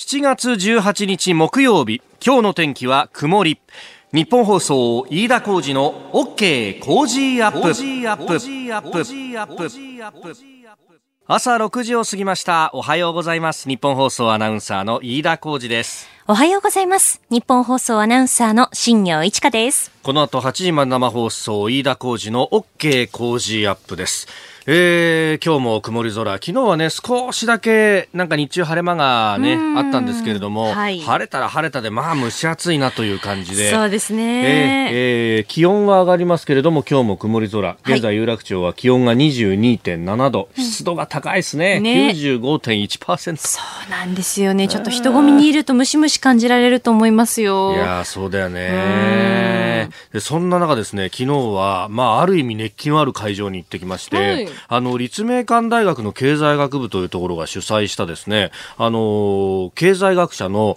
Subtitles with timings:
[0.00, 3.60] 7月18日木曜日今日の天気は曇り。
[4.14, 7.74] 日本放送飯田浩二の OK 工事アップ。
[11.26, 12.70] 朝6時を過ぎました。
[12.72, 13.68] おはようございます。
[13.68, 16.08] 日本放送アナウンサーの飯田浩二です。
[16.26, 17.20] おはようございます。
[17.28, 19.92] 日本放送アナウンサーの新業一華です。
[20.02, 24.28] この後8時まで生放送飯田浩二の OK 工事アップです
[24.66, 33.70] えー、今日も曇り空、昨日はね、少しだけ、なんか日中晴れ間がね、あったんですけれども、はい、晴れたら晴れたで、まあ蒸し暑いなという感じで。
[33.70, 34.42] そうですね。
[34.44, 37.78] えー、えー、気温は上がりますけれども、今日も曇り空。
[37.86, 41.80] 現在、有楽町は気温が22.7度、はい、湿度が高いですね。
[41.80, 43.36] ね95.1%。
[43.38, 44.68] そうなんですよね。
[44.68, 47.72] ちょっと人混みにいるとムシムシ感じられると思いますよ。
[47.72, 49.88] いやそうだよね。
[50.12, 60.76] でそんな中ですね、昨日は、まあ、ある意味熱気のある会場に行ってきまして、はいあの、立命館大学の経済学部というところが主催したですね、あの、経済学者の、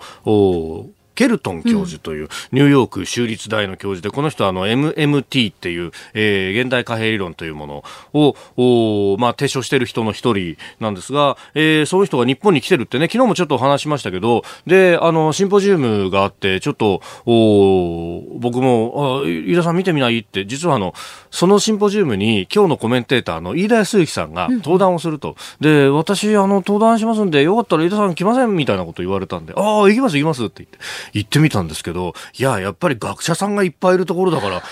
[1.15, 20.93] ケルトン教授という、ニューヨーク州立大の教授で、この人はあの MMT っていう、えー、現代貨幣理論というものを、おまあ、提唱している人の一人なんですが、えー、その人が日本に来てるってね、昨日もちょっとお話しましたけど、で、あの、シンポジウムがあって、ちょっと、お僕も、あ、飯田さん見てみないって、実はあの、
[21.31, 30.77] そのシンポジウムに今日のコメンテーターの飯田康之さんが登壇をすると、うん、で、私、あの、登壇しますんで、よかったら飯田さん来ませんみたいなこと言われたんで、ああ、行きます、行きますって言って。
[31.11, 34.63] 行ってみたんですけど、いや、やっぱり学者さんがいっぱいいるところだから、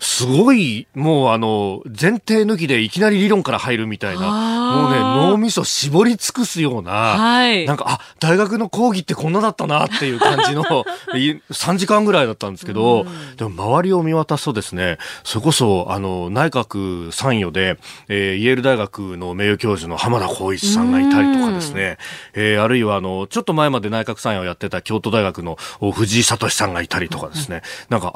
[0.00, 10.64] すごい、もうあの、前提抜きでいきなり理論から入るみたいな、もうね、脳みそ絞り尽くすような、はい、なんか、あ、大学の講義ってこんなだったなっていう感じの、
[11.14, 13.06] 3時間ぐらいだったんですけど、
[13.36, 17.78] でも周りを見渡すとですね、それこそ、あの、内閣参与で、
[18.08, 21.98] えー、イェール大学の名誉教授の浜田光一さんがいたりとかですね、
[22.34, 25.56] えー、あるいはあの、ちょっと前まで内閣参与をやってた京都大学の
[25.92, 28.12] 藤井聡さんがいたりとかですね、なんか、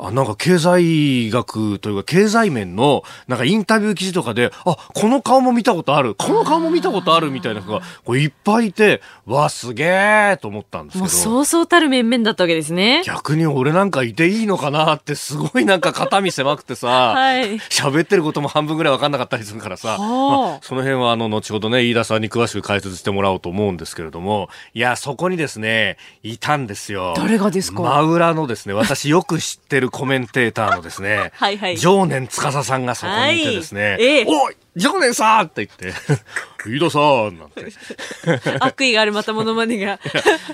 [0.00, 11.04] あ、なんか経済学というか経済面のなんかインタビュー記事とかで、あ、この顔も見たことある、この顔も見たことあるみたいな人がこういっぱいいて、わ、すげえと思ったんですけど。
[11.04, 13.02] もうそうそうたる面々だったわけですね。
[13.04, 27.14] 逆に俺なんかいていいのかなってすごいなんか肩身狭くてさ、はい、喋ってることも半分ぐらい分かんなかったりするからさ、まあ、その辺はあの、後ほどね、飯田さんに詳しく解説してもらおうと思うんですけれども、いや、そこにですね、いたんですよ。
[27.16, 27.82] 誰がですか？
[27.82, 31.76] 真裏のですね、私よく知ってるコメンテーターのですね、はいはい。
[31.78, 34.02] 常年司さんがそこにいてですね、はい。
[34.02, 35.98] ええ、おい常年さんって言って、
[36.66, 36.98] 飯田さ
[37.30, 37.66] んなんて。
[38.60, 39.98] 悪意があるまたモノマネが。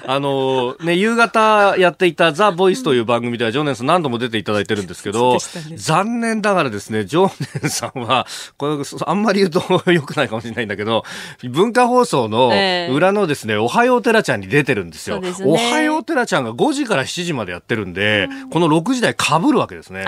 [0.06, 5.34] あのね、夕方やっていたザ・ボイスという番組では、常念さん何度も出ていただいてるんですけど、
[5.68, 7.30] ね、残念ながらですね、常
[7.62, 8.26] 念さんは、
[8.56, 11.04] これ、あんまり言うと良くないかもしれないんだけど、
[11.42, 12.52] 文化放送の
[12.92, 15.22] 裏のですね、えー、おはようてらちゃんに出てるんですよ。
[15.32, 20.04] すね、おはようてらちゃんが5時から7時までやってるんで、うん、この6時台被るわけですね。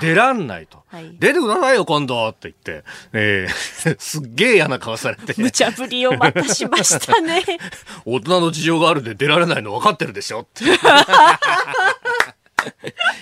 [0.00, 0.84] 出らんないと。
[0.94, 3.33] はい、出てくださいよ、今度って言って、えー、
[3.98, 5.34] すっげえ嫌な顔されて。
[5.36, 7.42] 無茶ぶりをまたしましたね。
[8.04, 10.64] 大人の事情があるんで出られないの分かってるでしょって。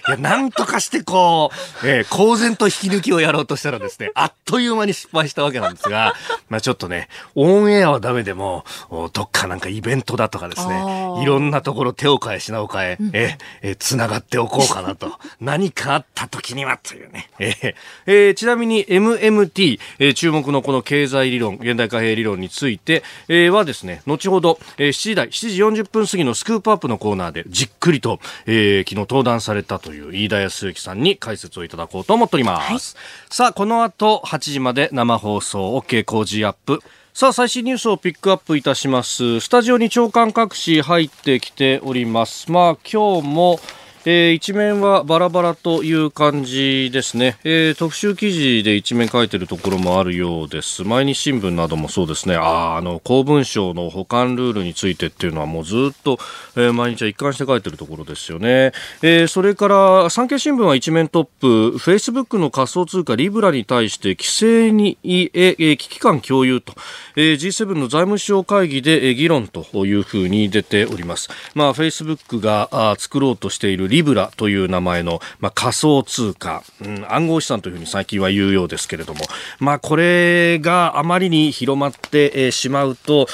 [0.09, 1.51] いや、なんとかしてこ
[1.83, 6.15] う、えー、公然と引き抜きをやろうとしたらですね、あっという間に失敗したわけなんですが、
[6.49, 8.65] まあちょっとね、オンエアはダメでも、
[9.13, 15.13] どっかなんかイベントだとかですね、いろんなところ手を変え品を変え、ええー、繋がっておこうかなと。
[15.41, 17.31] 何かあった時にはというね。
[17.39, 17.75] えー、
[18.07, 32.97] えー、ちなみに MMT、えー、注目のこの経済理論、現代貨幣理論について、えー、はですね、後ほど、えー、7時台、7時40分過ぎのスクープアップのコーナーでじっくりと、えー、昨日登壇されたという飯田康之さんに解説をいただこうと思っております。
[32.97, 36.83] はい、さあ、この後8時まで生放送 OK 工事アップ。
[37.15, 39.41] さあ、最新ニュースをピックアップいたします。
[39.41, 42.51] スタジオに長官各紙入ってきております。
[42.51, 43.61] まあ、今日も、
[44.05, 50.83] えー、一面はバラバラという感じですね、えー、特集記事で一面書いてるところもあるようです。
[50.83, 52.35] 毎日新聞などもそうですね。
[52.35, 56.19] ああの公文書の保管ルールについてっていうのはもうずっと、
[56.57, 58.73] えー、毎日は一貫して書いてるところですよね、
[59.03, 61.79] えー、それから産経新聞は一面トップ。
[61.79, 66.75] フェイスブックの仮想通貨リブラに対して規制に、えー、危機感共有と、
[67.15, 71.29] えー、G7 の財務省会議で、議論というふうに出ております。
[71.55, 79.21] まあフェイスブックがあ作ろうとしているリブラという名前の、まあ、仮想通貨、うん、暗号資産というふうに最近は言うようですけれども、
[79.61, 83.29] まあ、これがあまりに広まってしまうと、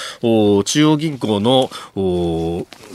[0.65, 1.71] 中央銀行の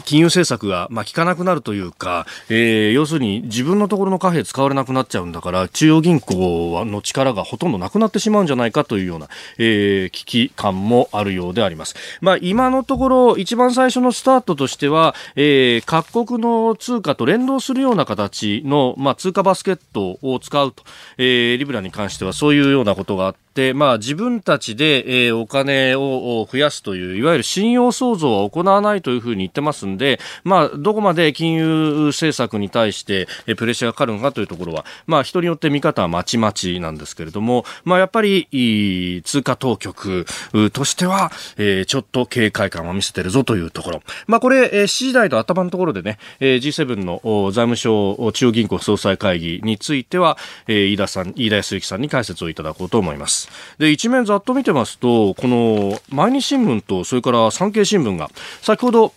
[0.03, 11.95] 金融政策が、まあ、効かなくなるというか、えー、要するに自分のところの貨幣使われなくなっちゃうんだから、中央銀行の力がほとんどなくなってしまうんじゃないかというような、えー、危機感もあるようであります。
[12.21, 20.83] まあ、今のところ、一番最初のスタートとしては、えー、各国の通貨と連動するような形の、まあ、通貨バスケットを使うと、
[21.17, 23.42] えー、リブラに関してはそういうようなことがあって、
[23.73, 40.25] まあ、自分たちで、えー、お金を増やすという、いわゆる信用創造は行わないというふうに言ってますんで、まあ、どこまで金融政策に対して、えー、プレッシャーがかかるのかというところは、まあ、人によって見方はまちまちなんですけれども、まあ、やっぱり、通貨当局
[40.71, 44.01] としては、えー、ちょっと警戒感を見せてるぞというところ。
[44.27, 47.21] まあ、これ、えー、7時台と頭のところでね、えー、G7 の
[47.51, 53.42] 財務相中央銀行総裁会議については、えー、飯田さん、飯田泰之さんに解説をいただこうと思います。
[53.77, 58.29] で、一面ざっと見てますと、この、毎日新聞と、それから産経新聞が、
[58.61, 59.13] 先ほど、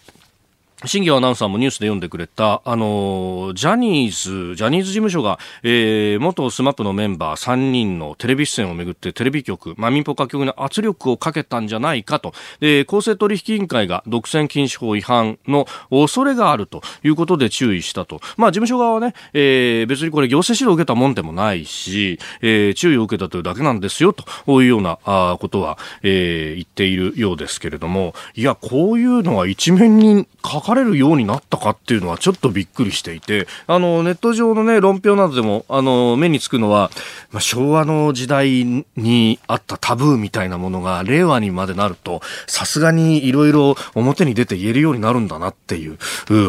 [0.84, 18.20] 新行アナウンサーもニュースで読んでくれた、あの、ジャニーズ、ジャニーズ事務所が、えー、元 SMAP のメンバー3人のテレビ出演をめぐってテレビ局、まあ、民放各局に圧力をかけたんじゃないかと、で、公正取引委員会が独占禁止法違反の恐れがあるということで注意したと。
[18.36, 36.90] まあ、事務所側はね、えー、別にこれ行政指導を受けたもんでもないし、えー、注意を受けたというだけなんですよ、というようなあことは、えー、言っているようですけれども、いや、こういうのは一面に書かれるようになったかっていうのはちょっとびっくりしていて、あの、ネット上のね、論評などでも、あの、目につくのは、
[37.30, 45.98] まあ、昭和の時代にあったタブーみたいなものが、令和にまでなると、さすがにいろいろ表に出て言えるようになるんだなっていう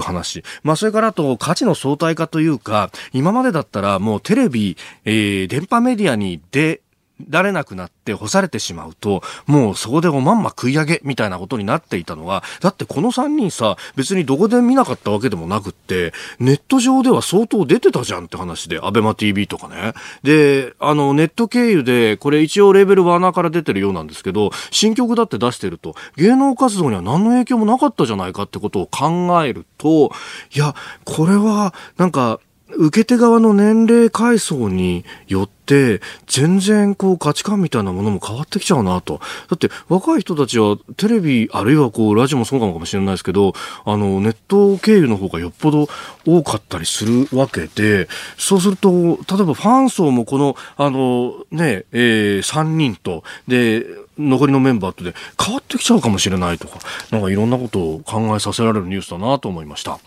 [0.01, 0.43] 話。
[0.63, 6.81] まあ、それからあと、価値の相対化というか、今までだったらもうテレビ、えー、電波メディアに出、
[7.29, 19.93] られなくなって干されてしまうと、もうそこでおまんま食い上げみたいなことになっていたのは、だってこの3人さ、別にどこで見なかったわけでもなくって、ネット上では相当出てたじゃんって話で、アベマ TV とかね。
[20.23, 30.11] で、あの、ネット経由で、これ一応レベルワーナーから出てるようなんですけど、新曲だって出してると、芸能活動には何の影響もなかったじゃないかってことを考えると、
[30.53, 30.75] いや、
[31.05, 32.39] これは、なんか、
[32.75, 39.19] 受け手側の年齢階層によって、全然こう価値観みたいなものも変わってきちゃうなと。
[39.49, 43.53] だって若い人たちはテレビ、あるいはこうラジオもそうかもしれないですけど、
[43.85, 45.87] あのネット経由の方がよっぽど
[46.25, 53.85] 多かったりするわけで、そうすると、例えばファン層もこの、あのね、えー、3人と、で、
[54.17, 56.79] 残りのメンバーとで変わってきちゃうかもしれないとか、
[57.11, 59.99] なんかいろんなことを考えさせられるニュースだなと思いました。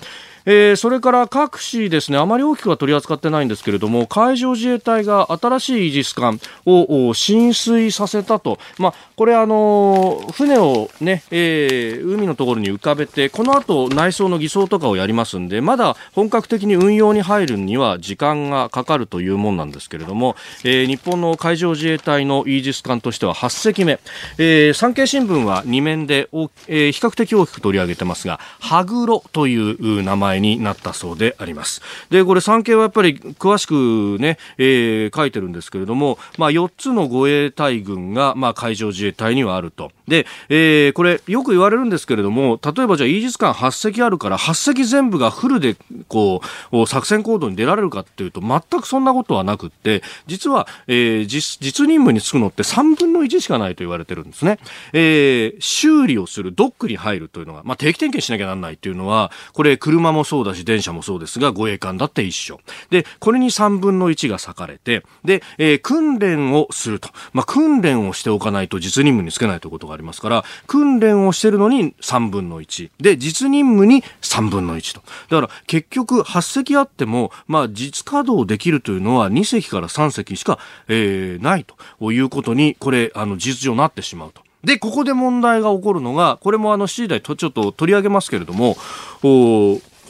[0.47, 8.59] えー、それから各市ですね、あまり大きくは取り扱ってないんですけれども、海上自衛隊が新しいイージス艦を浸水させたと。
[8.79, 24.01] まあ、これあの、船をね、えー、海のところに浮かべて、この後内装の偽装とかをやりますんで、まだ本格的に運用に入るには時間がかかるというもんなんですけれども、えー、日本の海上自衛隊のイージス艦としては8隻目。
[24.39, 26.29] えー、産経新聞は2面で、
[26.69, 31.83] えー、比較的大きく取り上げてますが、ハグロという名前前になったそうであります。
[32.11, 39.91] で、これ産経はやっぱり詳しくね、えー、書いてるんですけれども、まあ、4つの護衛隊群が、まあ、海上自衛隊にはあると。
[40.07, 45.77] で、えー、これよく言われるんですけれども、例えばじゃあイージス艦8隻あるから8隻全部がフルで
[46.09, 46.43] こ
[46.73, 54.59] う、作戦行動に出られるかっていうと全くそんなことはなくって、実は、えー、実、実任務に就くのって3分の1しかないと言われてるんですね。
[54.93, 62.61] えー、修理をする、ドックに入るというのが、まあ、定期点検しなきゃなんないっていうのは、これ車ももそうだし、電車もそうですが、護衛艦だって一緒。
[62.91, 67.09] で、これに3分の1が割かれて、で、えー、訓練をすると。
[67.33, 72.91] まあ、訓練をしておかないと実任務につけないということがありますから、訓練をしてるのに3分の1。
[73.01, 75.03] で、実任務に3分の1と。
[75.31, 80.59] だから、結局、8隻あっても、まあ、実稼働できるというのは2隻から3隻しか、
[80.89, 84.43] えー、ないということに、これ、あの、事実上なってしまうと。
[84.65, 88.77] で、ここで問題が起こるのが、これもあの、7時台とちょっと取り上げますけれども、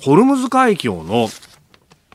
[0.02, 1.28] ホルムズ海峡の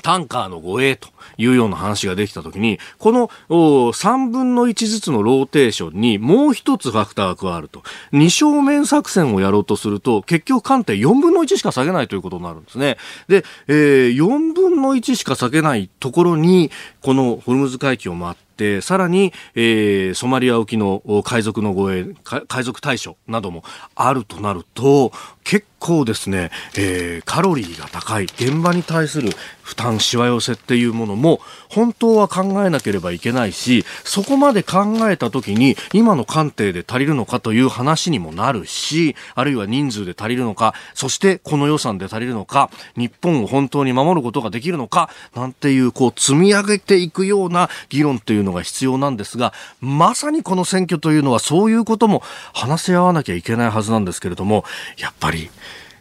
[0.06, 7.82] タンカーの護衛というような話ができたときに、この3分の1ずつのローテーションにもう一つファクターが加わると。
[8.12, 12.98] 二正面作戦をやろうとすると、結局艦艇4分の1しか下げないということになるんですね。
[13.28, 16.70] で、えー、4分の1しか下げないところに、
[17.02, 23.64] このホルムズ海峡を回っってさらに、えー、ソマリア沖の海賊の護衛海賊対処なども
[23.96, 25.12] あるとなると
[25.44, 29.30] 結構ですね、えー、カロリーが高い現場に対する
[29.62, 52.22] 負担しわ寄せっていうものも本当は考えなければいけないしそこまで考えた時に今の官邸で足りるのかという話にもなるしあるいは人数で足りるのかそしてこの予算で足りるのか日本を本当に守ることができるのかなんていうこう積み上げていくような議論というのが必要なんですがまさにこの選挙というのはそういうことも
[52.54, 54.64] 話し合わなきゃいけないはずなんですけれども
[54.98, 55.50] やっぱり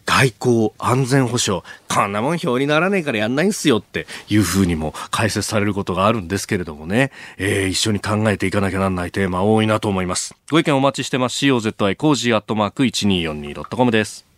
[0.05, 10.35] 外交、安全保障、こんなもん表にならねえからやんないんすよっていうふうにも解説されることがあるんですけれどもね、えー、一緒に考えていかなきゃなんないテーマ多いなと思います。
[10.51, 11.43] ご意見お待ちしてます。
[11.45, 14.34] COZY Cozy アットマーク 1242.com です。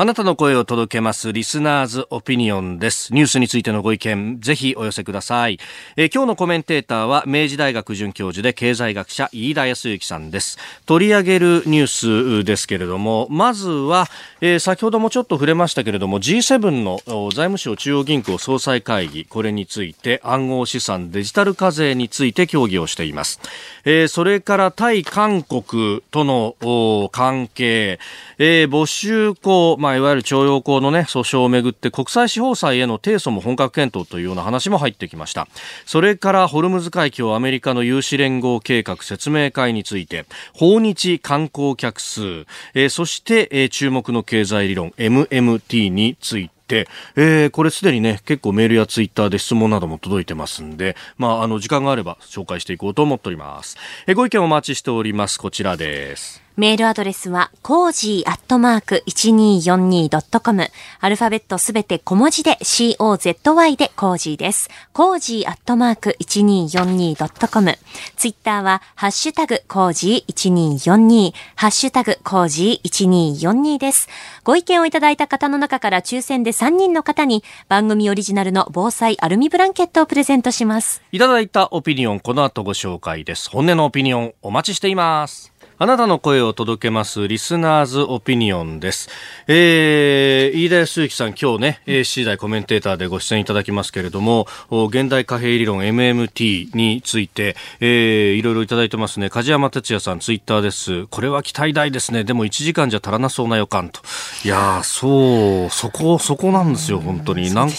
[0.00, 3.12] あなたの声を届けます、リスナーズオピニオンです。
[3.12, 5.58] ニュースについてのご意見、ぜひお寄せください。
[5.94, 10.56] え、今日のコメンテーターは、明治大学准教授で経済学者、飯田康之さんです。
[10.86, 14.08] 取り上げるニュースですけれども、まずは、
[14.40, 23.38] えー、先ほどもちょっと触れましたけれども、G7 の財務省中央銀行総裁会議、これについて暗号資産デジタル課税について協議をしています。
[23.84, 27.98] えー、それから対韓国との関係、
[28.38, 35.48] え、募集校、まあ、まいわゆる徴用工のね、訴訟をめぐって国際司法裁への提訴も本格検討というような話も入ってきました。
[35.84, 53.76] それからホルムズ海峡アメリカの有志連合計画説明会について、訪日観光客数、えー、そして、えー、注目の経済理論 MMT について、えー、これすでにね、結構メールやツイッターで質問なども届いてますんで、まあ、あの、時間があれば紹介していこうと思っております。
[54.06, 55.38] えー、ご意見お待ちしております。
[55.38, 56.49] こちらです。
[56.60, 60.70] メールアドレスは、コージーアットマーク 1242.com。
[61.00, 64.68] アルファベットすべて小文字で COZY で Cozy です。
[64.92, 67.78] Cozy アットマーク 1242.com。
[68.14, 74.10] ツイッターは、ハッシュタグ Cozy 1242、ハッシュタグ Cozy 1242です。
[74.44, 81.00] ご意見をいただいた方の中から抽選で3人の方に番組オリジナルの防災アルミブランケットをプレゼントします。
[81.10, 83.48] いただいたオピニオン、この後ご紹介です。
[83.48, 85.54] 本音のオピニオン、お待ちしています。
[85.82, 89.08] あなたの声を届けますリスナーズオピニオンです。
[89.46, 99.30] えー、飯田康之さん今日ね、7時台コメンテーターでご出演いただきますけれども、現代貨幣理論 MMT について、えー、いろいろいただいてますね。
[99.30, 101.06] 梶山哲也さんツイッターです。
[101.06, 102.24] これは期待大ですね。
[102.24, 104.02] でも1時間じゃ足らなそうな予感と。
[104.44, 107.54] いやそう、そこ、そこなんですよ、本当に。
[107.54, 107.70] なん、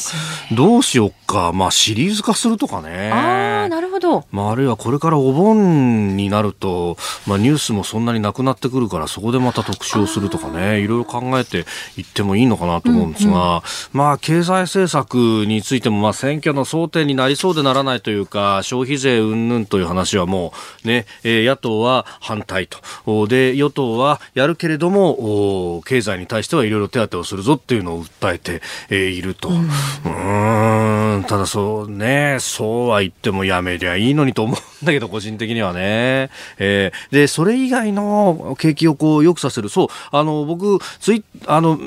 [0.52, 1.54] どうしよっか。
[1.54, 3.12] まあシリーズ化するとかね。
[3.12, 4.26] ああ、なるほど。
[4.32, 11.66] まああるいはこれからお盆になると、まあニュースもそんなになくなってくるからそこでまた特集をするとかねいろいろ考えて
[11.98, 20.54] いってもいいのかなと思うんですが、うんうん、まあ経済政策についてもまあ選挙の争点になりそうでならないというか消費税云々という話はも
[20.86, 22.80] うね、えー、野党は反対と。
[23.28, 39.70] で与党はやるけれども経済に対してはいろいろ手当をするぞっていうのを訴えて、えー、いると、うん、うんただそうねそうは言ってもやめりゃいいのにと思うんだけど個人的にはね、えー、でそれ以外来の景気をこう良くさせる。
[39.70, 41.80] そう、あの、僕、ツイあの、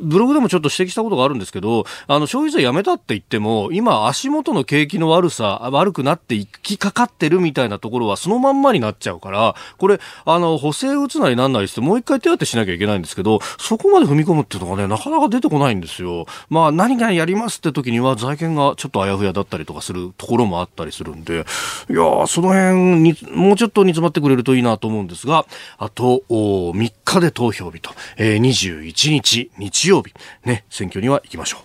[0.00, 16.26] ブログでもちょっと指摘したことがあるんですけど、あの、消費税やめたって言っても、今、足元の景気の悪さ、悪くなっていきかかってるみたいなところは、そのまんまになっちゃうから、これ、あの、補正打つなりなんなりして、もう一回手当てしなきゃいけないんですけど、そこまで踏み込むっていうのがね、なかなか出てこないんですよ。
[16.48, 21.44] まあ、何がやりますって時には、財源がちょっとあやふやだったりとかするところもあったりするんで、
[21.90, 25.46] いやその辺に、もうちょっと煮詰まってくれるといいなと思うんですが、
[25.78, 30.14] あと、3日で投票日と、えー、21日、日曜日、
[30.44, 31.60] ね、選挙には行きましょう。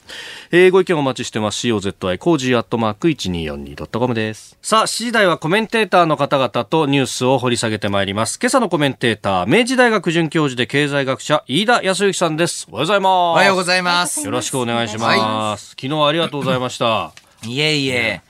[0.52, 1.68] えー、ご意見お待ちしてます。
[1.68, 4.58] COZY Cozy アットマーク 1242.com です。
[4.62, 8.40] さあ、7時台はコメンテーターの方々とニュースを掘り下げてまいります。
[8.42, 12.68] 今朝のコメンテーター、明治大学准教授で経済学者、飯田泰之さんです。
[12.72, 13.10] おはようございます。
[13.10, 14.26] おはようございます。
[14.26, 15.08] よろしくお願いします。
[15.10, 17.12] はい、昨日ありがとうございました。
[17.46, 18.22] いえいえ。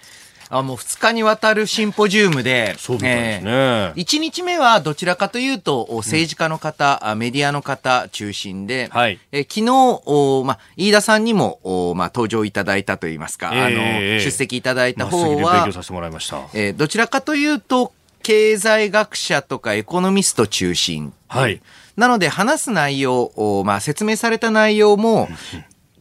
[0.57, 9.71] あもう2日にわたるシンポジウムで、そうですね、えー、1日目はどちらかというと、政治家の方、うん、メディアの方中心で、はい、え昨日
[10.05, 15.67] お、ま、飯田さんにもお、ま、登場いただいたといいますか、えー、あの出席いただいた方は、
[16.53, 17.91] えー、どちらかというと、
[18.21, 21.13] 経済学者とかエコノミスト中心。
[21.27, 21.61] はい。
[21.97, 25.27] なので話す内容、まあ、説明された内容も、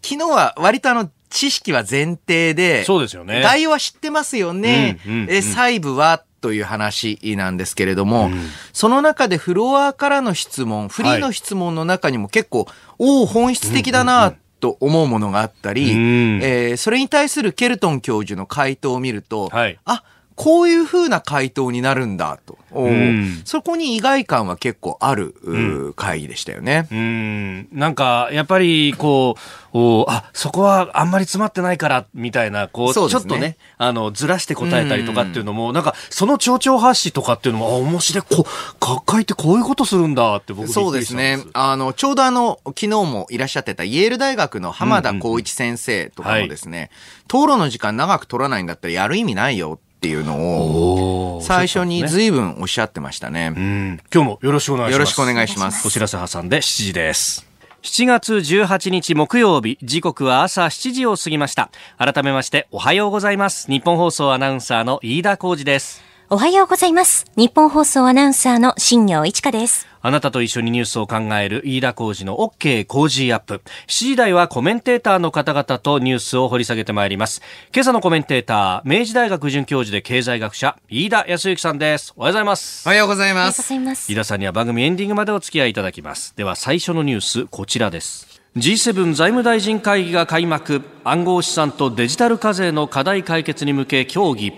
[0.02, 3.42] 昨日は割とあの、知識は前提で、そうですよね。
[3.42, 5.00] 概要は知ってますよね。
[5.06, 22.58] うんうんうん、え、細部はという話なんですけれども、うん、その中でフロアからの質問、フリーの質問の中にも結構、はい、おお、本質的だな、と思うものがあったり、うん、えー、それに対するケルトン教授の回答を見ると、はい、あ、こういうふうな回答になるんだと。
[22.74, 25.58] うん、そこに意外感は結構ある、う
[25.90, 26.88] ん、会議でしたよね。
[26.90, 27.68] うん。
[27.70, 41.38] なんか、やっぱり、こう、おあ、そこはあんまり詰まってないから、みたいな、こう、うね、ちょっとね、あの、ずらして答えたりとかっていうのも、うん、なんか、その蝶々発しとかっていうのも、あ、面白い、こう、学会ってこういうことするんだって僕そうですね。
[41.52, 46.90] あの、ちょうどあの、昨日もいらっしゃってたイェール大学の浜田光一先生とかもですね、
[47.26, 53.50] 討論の時間長く取らないんだったらやる意味ないよっていうのを、最初に随分おっしゃってましたね。
[53.50, 54.92] ね今日もよろしくお願いします。
[54.92, 55.86] よろしくお願いします。
[55.86, 57.46] お知らせ挟んで7時です。
[57.82, 61.70] 7月18日木曜日、時刻は朝7時を過ぎました。
[61.98, 63.68] 改めましておはようございます。
[63.70, 66.02] 日本放送アナウンサーの飯田浩二です。
[66.30, 67.26] おはようございます。
[67.36, 69.91] 日本放送アナウンサーの新業一華です。
[70.04, 73.62] あなたと一緒にニュースを考える飯田浩二の OK 工事アップ。
[73.86, 77.40] 7時台はコメンテーターの方々とニュースを掘り下げてまいります。
[77.72, 82.12] 今朝のコメンテーター、明治大学准教授で経済学者、飯田康之さんです。
[82.16, 82.88] おはようございます。
[82.88, 83.62] おはようございます。
[83.62, 86.34] 飯田さんには番組エンディングまでお付き合いいただきます。
[86.36, 88.42] では最初のニュース、こちらです。
[88.56, 94.52] G7 財務大臣会議が開幕暗号資産とデジタル課税の課題解決に向け協議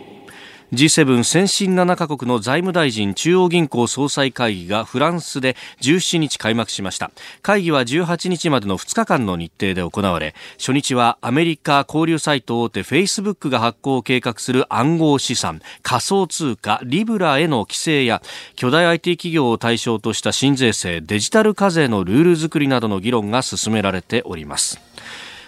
[0.75, 7.13] G7 先進7カ国の財務大臣中央銀行総裁会議がフランスで17日開幕しました。
[7.43, 18.21] 会議は18日までの2日間の日程で行われ初日はアメリカ交流サイト大手フェイスブックが発行を計画する暗号資産仮想通貨リブラへの規制や
[18.57, 24.94] 巨大 IT 企業を対象とした新税制デジタル課税のルール作りなどの議論が進められております。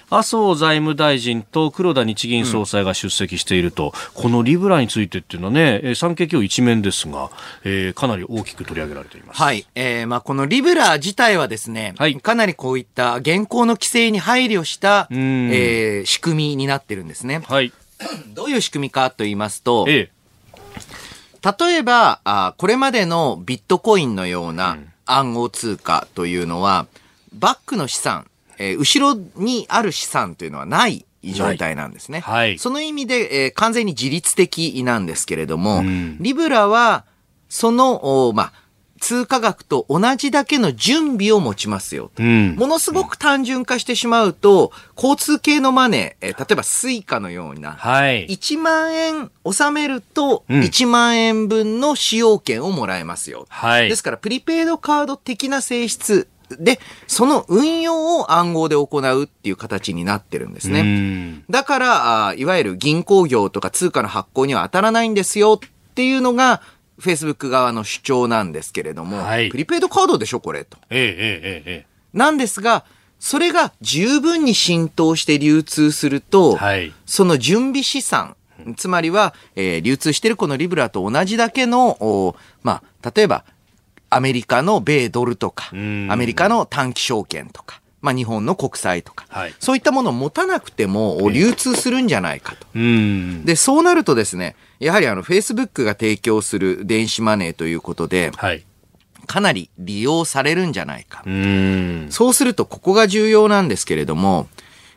[0.09, 7.31] 麻生財務大臣と黒田日銀総裁が出席していると、うん、このリブラについてっていうのはね、産経今日一面ですが、
[7.65, 9.43] えー、かなり大きく取り上げられています。
[9.43, 9.67] はい。
[9.75, 17.43] えー、まあこのリブラ自体はですね、はい、かなりこういった現行の規制に配慮した、えー、仕組みになってるんですね。
[17.49, 17.73] はい。
[18.35, 20.11] どういう仕組みかと言いますと、ええ、
[21.59, 26.87] 例えばあ、これまでのビットコインのような暗号通貨というのは、
[27.33, 28.27] バックの資産、
[28.59, 32.21] えー、後ろにある資産というのはない状態なんですね。
[32.21, 32.59] はい。
[32.59, 37.05] その意味で、えー、完全に自律的なんですけれども、うん、リブラは、
[37.49, 38.53] その、まあ、
[39.01, 53.47] 通貨額と同じだけの準備を持ちますよ、うん、ものすごく単純化してしまうと、交通系のマネー、えー、例えば Suica のような、はい、1万円納めると、1万円分の使用権をもらえますよ。
[53.49, 61.43] はい、ですから、プリペイドカード的な性質で、その運用を暗号で行うっていう形になってるんですね。
[61.51, 66.63] だからあ、いわゆる銀行業とか通貨の発行には当たらないんですよっていうのが、
[67.01, 70.79] Facebook 側の主張なんですけれども、はい、プリペイドカードでしょ、これと。
[70.91, 71.87] ええええええ。
[72.13, 72.85] なんですが、
[73.19, 78.37] それが十分に浸透して流通すると、はい、その準備資産、
[78.77, 83.45] つまりは、えー、流通しているこのリブラと同じだけの、まあ、例えば
[84.17, 92.67] アメリカの米ドルとか、アメリカの短期証券とか、まあ、日本の国債とか、はい、そういったものを持たなくても流通するんじゃないかと。
[92.75, 98.65] で、そうなるとですね、やはりあの、Facebook が提供する電子マネーということで、はい、
[99.27, 101.25] かなり利用されるんじゃないか。
[102.11, 104.49] そうすると、ここが重要なんですけれども、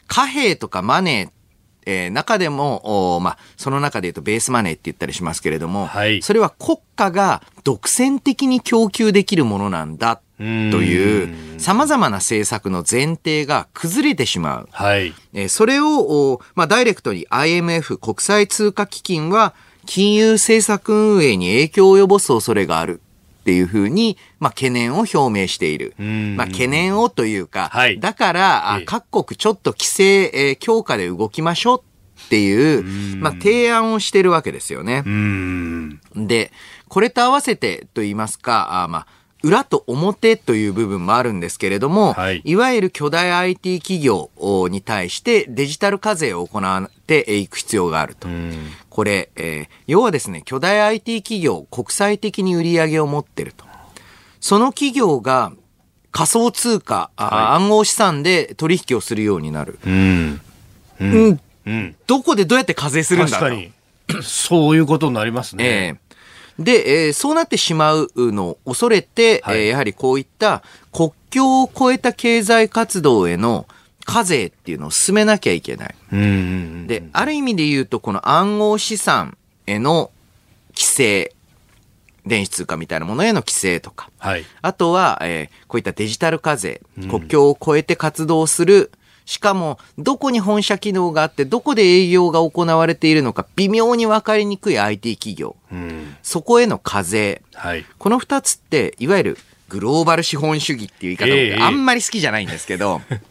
[0.08, 1.39] 貨幣とかマネー
[1.86, 11.24] えー、中でも、まあ、その中で言うとベースマネーって言ったりしますけれども、はい、それは国家が独占的に供給できるものなんだとい
[11.56, 14.70] う様々な政策の前提が崩れてしまう。
[14.72, 19.54] はい、えー、それを、まあ、ダイレクトに IMF 国際通貨基金は
[19.86, 23.02] 金融政策運営に影響を及ぼす恐れがある。
[23.40, 25.96] っていうふうに、まあ、懸念を表明している。
[25.98, 31.82] まあ、懸念をというか、はい、だから、各国ちょっと規制、えー、強化で動きましょう
[32.26, 35.04] っていう、まあ、提案をしてるわけですよね。
[36.16, 36.52] で、
[36.88, 39.08] これと合わせてと言いますか、あまあ、
[39.42, 44.30] 裏と表という部分もあるんですけれども、はい、いわゆる巨大 IT 企業
[44.70, 46.60] に対してデジタル課税を行
[47.18, 48.28] っていく必要があると。
[48.90, 53.66] これ、えー、要はですね、巨大 IT 企業、国際的に売り上げを持ってると。
[54.40, 55.52] その企業が
[56.12, 59.80] 仮想通貨、はい、暗号資産で取引をするようになる。
[59.86, 60.42] うん。
[61.00, 61.40] うん。
[61.66, 63.72] うん、どこでどうやって課税するんだ確かに。
[64.24, 66.00] そういうことになりますね。
[66.58, 73.68] えー、で、えー、そうなってしまうのを恐れて、はい、えー、やはりこういった国境を越えた経済活動への
[74.10, 75.96] 課税っていうのを進めなきゃいけない。
[76.88, 80.12] で、ある意味で言うと、この暗号資産への
[80.70, 81.36] 規制、
[82.26, 88.92] 電子通貨みたいなものへの規制とか、はい、あとは、えー、こういったデジタル課税、国境を越えて活動する。
[89.26, 95.56] しかも、どこに本社機能があって、どこで営業が行われているのか、微妙に分かりにくい IT 企業。
[95.72, 97.44] うん、そこへの課税。
[97.54, 99.38] はい、この二つって、いわゆる
[99.70, 103.22] グローバル資本主義っていう言い方もあんまり好きじゃないんですけど、えー、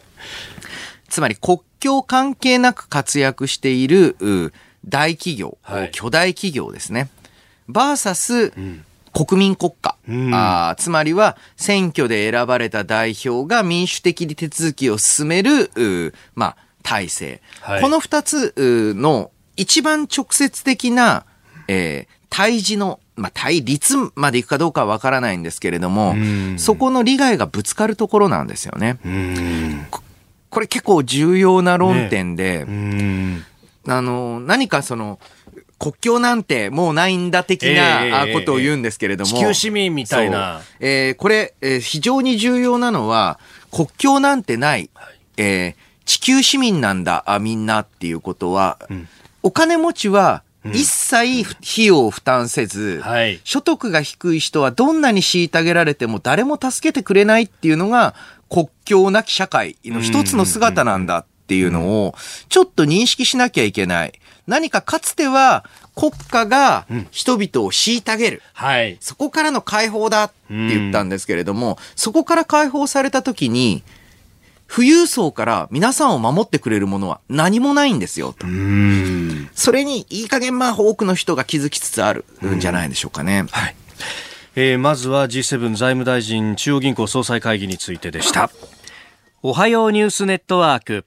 [1.09, 4.15] つまり国境関係なく活躍している
[4.85, 7.09] 大企業、はい、巨大企業ですね。
[7.67, 8.85] バーサス、うん。
[9.11, 17.41] 国民国家、うん、あつまりは選挙で選ばれた代表が民主的に手続きを進める、まあ、体制。
[17.61, 18.53] はい、この二つ
[18.95, 21.25] の一番直接的な、
[21.67, 26.15] えー、対峙の、まあ、対立までいくかどうかはわからないんですけれども、
[26.57, 28.99] そこの利害がぶつかるところなんですよね。
[30.49, 33.43] これ結構重要な論点で、ね、
[33.87, 35.19] あの、何かその、
[35.79, 39.29] 国境なんてもうないんだ的なことを言うんですけれども。
[39.29, 40.61] 地球市民みたいな。
[40.81, 43.39] えー、これ、えー、非常に重要なのは、
[43.71, 49.07] 国境なんてない、はい、えー、地球市民なんだ、あみんなっていうことは、うん、
[49.41, 58.13] お金持ちは一切費用を負担せず、はい、所得が低い人はどんなに虐げられても誰も助けてくれないっていうのが
[58.49, 62.15] 国境なき社会の一つの姿なんだっていうのを
[62.49, 64.13] ちょっと認識しなきゃいけない。
[64.47, 65.63] 何かかつては
[65.95, 68.41] 国家が人々を虐げる。
[68.59, 68.97] うん、はい。
[68.99, 73.83] そこからの解放だって言ったんですけれども、うん、そこから解放された時に、
[74.71, 78.45] 富裕層から皆さんを守ってくれるものは何もないんですよと。
[79.55, 83.45] それにいい加減まあ多くの人が気づきつつあるんじゃないでしょうかね。
[83.49, 83.75] はい。
[84.61, 88.51] えー、まずは G7 財務大臣中央銀行総裁会議についてでした。
[89.41, 91.05] おはようニュースネットワーク。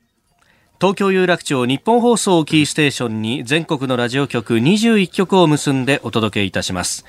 [0.80, 7.04] 東京有楽町日本放送キーステーションに全国のラジオ局21局を結んでお届けいたします。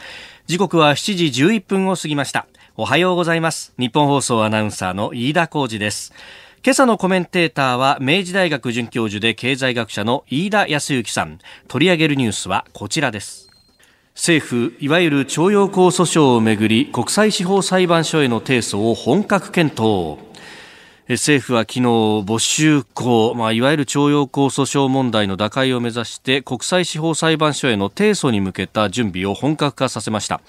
[0.46, 2.46] 時刻は7時11分を過ぎました。
[2.76, 3.74] おはようございます。
[3.80, 6.12] 日本放送アナウンサーの飯田浩二です。
[6.62, 11.40] 今朝のコメンテーターは明治大学准教授で経済学者の飯田康之さん。
[11.70, 13.43] 取り上げるニュースはこちらです。
[14.16, 20.20] 政府いわゆる徴用工訴訟をめぐり国際司法裁判所への提訴を本格検討
[21.10, 30.42] 政府は昨日没収校、まあ、いわゆる徴用工訴訟問題の打開を目指して国際司法裁判所への提訴に向けた準備を本格化させました。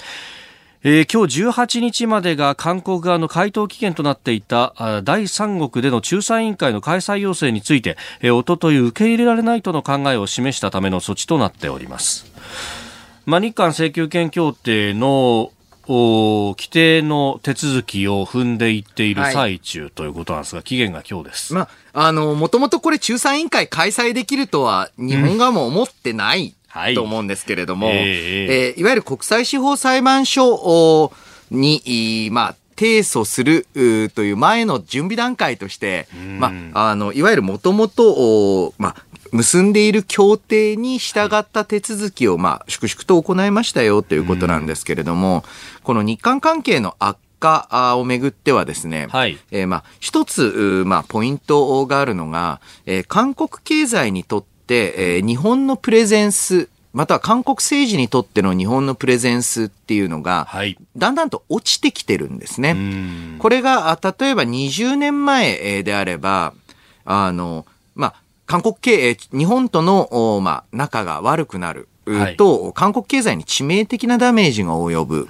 [0.86, 12.83] えー、今日18日までが韓国側の回答期限となっていた第三国での仲裁委員会の開催要請について、えー、おととい受け入れられないとの考えを示したための措置となっております。
[13.26, 15.50] まあ、日韓請求権協定の
[15.86, 21.54] 規定の手続きを踏んでいっている最中ということなんですが、はい、期限が今日です。
[21.54, 26.54] まあ、あの、もともとこれ仲裁委員会開催できるとは日本側も思ってない、
[26.88, 31.12] うん、と思うんですけれども、はい、えー、えー、いわゆる国際司法裁判所
[31.50, 33.66] に、まあ、提訴する
[34.10, 36.08] という前の準備段階として、
[36.38, 38.96] まあ、あの、いわゆるもともと、まあ、
[39.32, 45.44] 結んでいる協定に従った手続きを、まあ、粛々と行いましたよということなんですけれども、
[45.82, 62.76] この日韓関係の悪化をめぐってはですね、はい、えー、まあ、一つ、まあ、ポイントがあるのが、えー、韓国経済にとって、えー、日本のプレゼンス、または韓国政治にとっての日本のプレゼンスっていうのが、はい、だんだんと落ちてきてるんですね。
[63.40, 66.54] これが、例えば20年前であれば、
[67.04, 67.73] あの、まあ、
[68.46, 71.88] 韓国経営、日本との、まあ、仲が悪くなる
[72.36, 75.28] と、はい、韓国経済に致命的なダメージが及ぶ。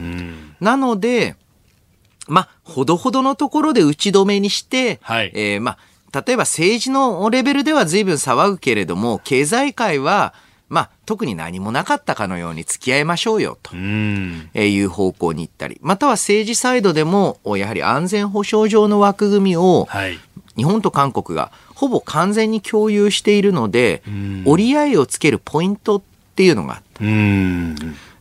[0.61, 1.37] なので、
[2.27, 10.33] まあ、ほどほどのところで打ち止めにして、はい、えー、まあ、例えば政治のレベルでは随分騒ぐけれども、経済界は、
[10.69, 13.77] まあ、特に何もなかったかのように付き合いましょうよ、と。
[13.77, 19.87] いう方向に行ったり、または政治サイドでも、やはり安全保障上の枠組みを、
[20.57, 24.03] 日本と韓国がほぼ完全に共有しているので、
[24.45, 26.03] 折り合いをつけるポイントっ
[26.37, 27.05] ていうのがあった。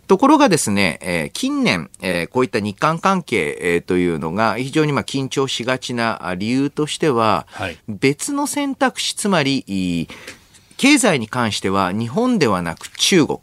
[0.08, 10.08] ところがですね、えー、近年、えー、こういった日韓関係、えー、というのが非常にまあ緊張しがちな理由としては、はい、別の選択肢、つまり、
[10.78, 13.40] 経済に関しては日本ではなく中国、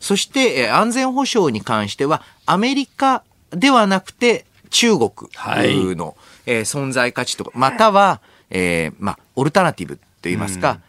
[0.00, 5.68] そして、えー、安全保障に関してはアメリカではなくて中国の、はい、
[6.46, 10.82] えー、存在価値とか、または、えー、まあ、オルタナティブと言いますか、うん、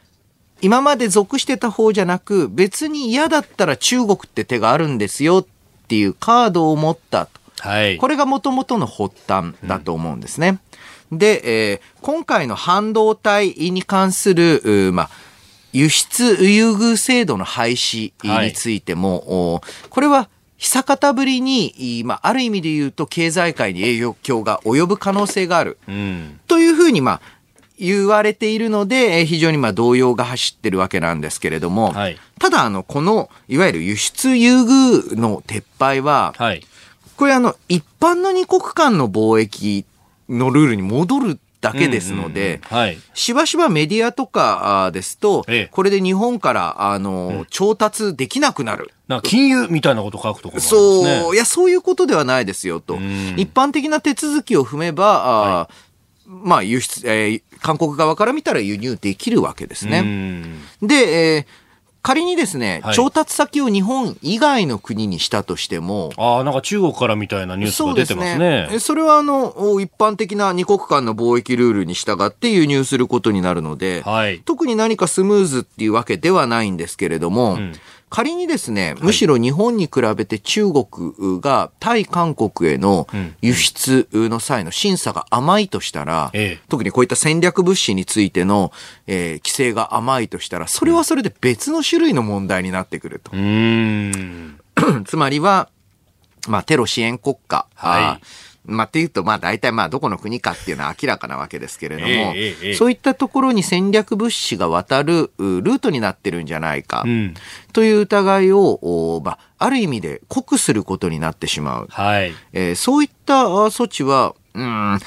[0.61, 7.39] 今まで属してた方じゃなく、別に嫌だったら中国って手があるんですよっていうカードを持ったと。
[7.59, 10.59] はい、これがもともとの発端だと思うんですね。
[11.11, 15.09] うん、で、えー、今回の半導体に関する、まあ、
[15.73, 25.77] 輸出優遇制度の廃止についても、はい、これは久方ぶりに、まあ、ある意味で言うと経済界に影響が及ぶ可能性がある。
[25.87, 27.21] うん、というふうに、まあ、
[27.79, 36.65] 言われているので、非常にまあ動揺が走ってるわけなんですけれども、はい、ただあの、この、いわゆる輸出優遇の撤廃は、はい、
[37.15, 39.85] これあの、一般の二国間の貿易
[40.27, 48.91] のルールに戻るだけですので、はい、しばしばメディアとかですと、ええ、これで日本から、あの、うん、調達できなくなる。
[49.07, 52.95] な金融みたいなこと書くところ、ね、そう、いや、そういうことではないですよと。
[53.35, 55.73] 一般的な手続きを踏めば、はい、
[56.29, 60.45] まあ、輸出、えー、韓国側から見たら輸入できるわけですね。
[60.81, 60.95] で、
[61.35, 61.69] えー
[62.01, 66.11] 仮にですね、はい、調達先を日本以外の国にしたとしても。
[66.17, 68.65] ああ、なんか中国からみたいなニュースが出てますね。
[68.67, 77.73] そねそれはあの、一般的な二国間の貿易ルールに従って輸入することになるので、はい、特に何かスムーズっていうわけではないんですけれども、うん
[78.09, 83.07] 仮にですね、むしろ日本に比べて中国が対韓国への
[83.41, 86.31] 輸出の際の審査が甘いとしたら、
[86.69, 88.71] 特にこういった戦略物資についての、
[89.07, 93.31] えー、規制が甘いとしたら、それはそれで別の種類の問題になってくると。
[95.05, 95.69] つまりは、
[96.47, 107.05] まあ、テロ支援国家、はいまあ、っていうと、まあ、大体、まあ、どこの国かっていうのは明らかなわけですけれども、えー、そういったところに戦略物資が渡るルートになってるんじゃないか、
[107.73, 111.87] という疑いを、まあ、ある意味で酷することになってしまう。
[111.89, 112.33] はい。
[112.53, 114.99] えー、そういった措置は、うん、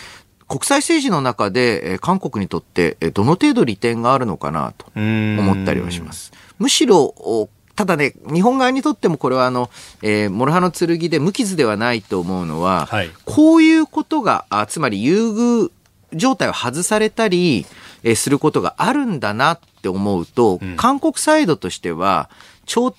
[0.48, 6.32] 国際政治の中で、えー、韓国にとって、えー、どの程度利点があるのかなと思ったりはします。
[6.58, 7.14] むしろ、
[7.74, 9.70] ただね、日本側にとってもこれはあの、
[10.02, 15.70] えー、諸刃の剣で無傷ではないと思うのは、はい、こういうことが、あつまり優遇
[16.12, 17.64] 状態を外されたり、
[18.02, 22.28] えー、することがあるんだなって思うと、うん、韓国サイドとしては、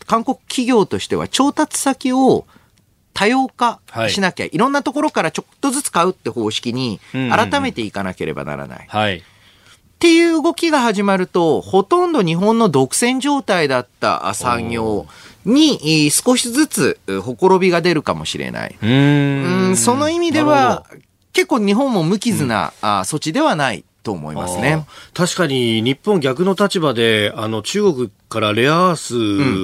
[0.08, 2.46] 韓国企業としては調達先を
[3.14, 8.86] 多様化しなきゃ、はい、いろんなところからちょっとずつ買うって方式に改めていかなければならない。
[8.88, 9.24] はい
[10.04, 15.06] っていう動きが始まると、ほとんど日本の独占状態だった産業
[15.46, 18.76] に少しずつほころびが出るかもしれない。
[18.84, 18.86] う
[19.72, 19.78] ん。
[19.78, 20.86] その意味では、
[21.32, 24.86] 結構日本も無傷な、うん、措置ではないと思いますね。
[25.14, 29.16] 確かに日本逆の立場で、あの中国からレアアース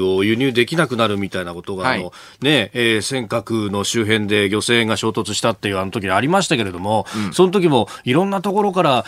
[0.05, 9.05] を輸入できなくなるみたいなことが、うん、あの、ね、えー、尖閣の周辺で漁船が衝突したっていうあの時ありましたけれども、うん、その時もいろんなところから、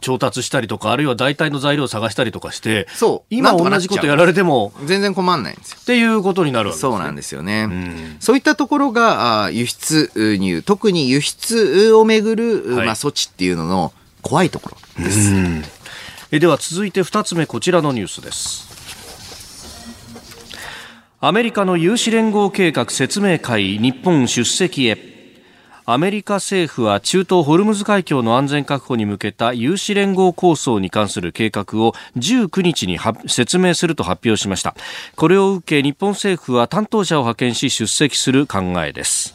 [0.00, 3.34] 調達したりとか、あるいは代替の材料を探したりとかして、そう。
[3.34, 5.78] 今同じことやられても、全然困んないんですよ。
[5.80, 7.64] っていうことになるわけです、ね、そうなんですよね。
[7.64, 15.32] うん、そういったところが、あ輸出入、特に輸出をめぐる、はい、まあ、措置っていうのの怖いところです。
[16.32, 18.70] えでは続いて2つ目、こちらのニュースです。
[21.22, 25.19] アメリカの有志連合計画説明会、日本出席へ。
[25.92, 34.76] アメリカ政府は中東ホルムズ海峡の安全確保に向けた有志連合構想に関する計画を19日に説明すると発表しました。
[35.16, 39.34] これを受け日本政府は担当者を派遣し出席する考えです。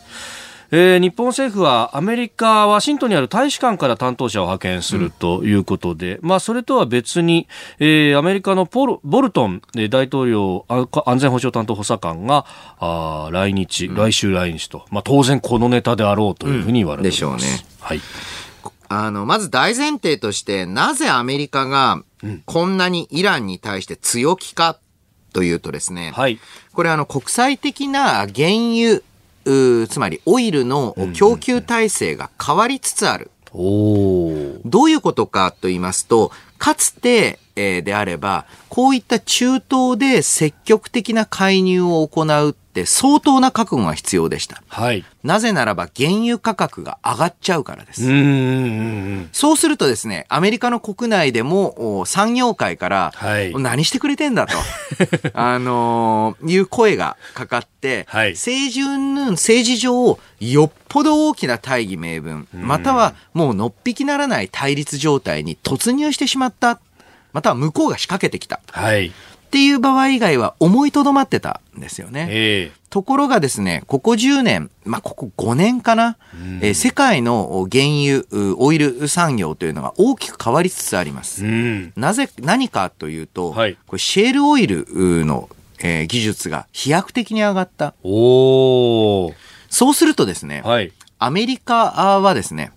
[0.77, 7.47] えー、日本政府はアメリカ・ワシントンにある大使館から担当者を派遣するということで、うん、まあ、それとは別に、
[7.79, 12.45] えー、アメリカのポルボルトン大統領安全保障担当補佐官が
[12.77, 17.65] あ来日、うん、来週来日と、まあ、当然このネタであろうというふうに言われています、うん、でしょうね。
[17.79, 18.01] はい。
[18.89, 22.03] あの、まず大前提として、なぜアメリカが
[22.45, 24.77] こんなにイランに対して強気か
[25.31, 26.37] というとですね、はい、
[26.73, 29.01] これあの国際的な原油
[29.45, 33.31] つまりオイルの供給体制が変わりつつある。
[33.53, 44.61] どういうことかと言いますと、かつて、えー、であれば、こういった中東で積極的な介入を行うって相当な覚悟が必要でした。
[44.67, 45.05] はい。
[45.23, 48.05] なぜならば原油価格が上がっちゃうからです。
[48.05, 54.57] うんそうするとですね、アメリカの国内でも産業界から、はい、何してくれてんだと、
[55.33, 66.81] あのー、いう声がかかって、はい、政治云々、政治上、よっぽど大きな大義名分、またはもうのっぴきならない対立状態に突入してしまった。
[67.31, 68.61] または向こうが仕掛けてきた。
[68.71, 69.11] はい。
[69.45, 72.27] っていう場合以外は思いとどまってたんですよね。
[72.29, 81.45] えー、ところがですね、ここ10年、まあ、ここ5年かな、うん、えー、世界の原油、オイル産業というのが大きく変わりつつあります。
[81.45, 84.85] うん、なぜ、何かというと、はい、これシェールオイル
[85.25, 87.93] の、えー、技術が飛躍的に上がった。
[88.03, 89.31] お
[89.69, 92.71] そうするとですね、はい、アメリカはですね、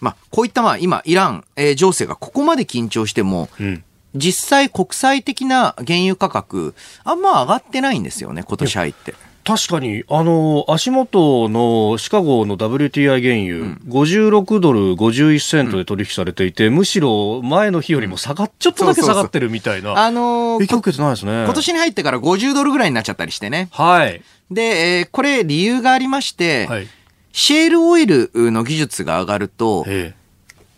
[0.00, 9.14] まあ、こういったまあ今、イラン、えー、情勢がここまで緊張しても、うん実際国際的な原油価格、あんま上がってないんですよね、今年入って。
[9.44, 19.98] 確かに、あの、足元のシカゴの WTI 原油、うん、56ドル51セントで取引されていて、うん、むしろ前の日よりも下がっ、ちょっとだけ下がってるみたいな。
[19.98, 21.44] あのー、受けてないですね。
[21.44, 23.68] 今年に入ってから50ドルぐらいになっちゃったりしてね。
[23.72, 24.22] はい。
[24.52, 26.86] で、えー、これ理由がありまして、はい、
[27.32, 29.84] シェールオイルの技術が上がると、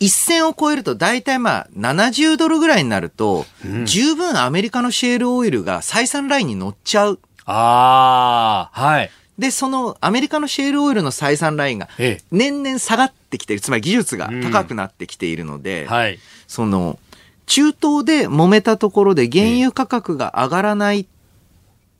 [0.05, 7.19] 一線を超えると大体まあ70ドルぐらいになると、うん、十分アメリカのシェールオイルが採算ラインに乗っちゃう。
[7.47, 9.11] ああ、はい。
[9.39, 11.89] で、そのアメリカのシェールオイルの採算ラインが
[12.31, 16.99] 年々下がってきている、つまり技術が高くなってきているので、うんはい、その
[17.47, 21.07] 中東で揉めたところで原油価格が上がらない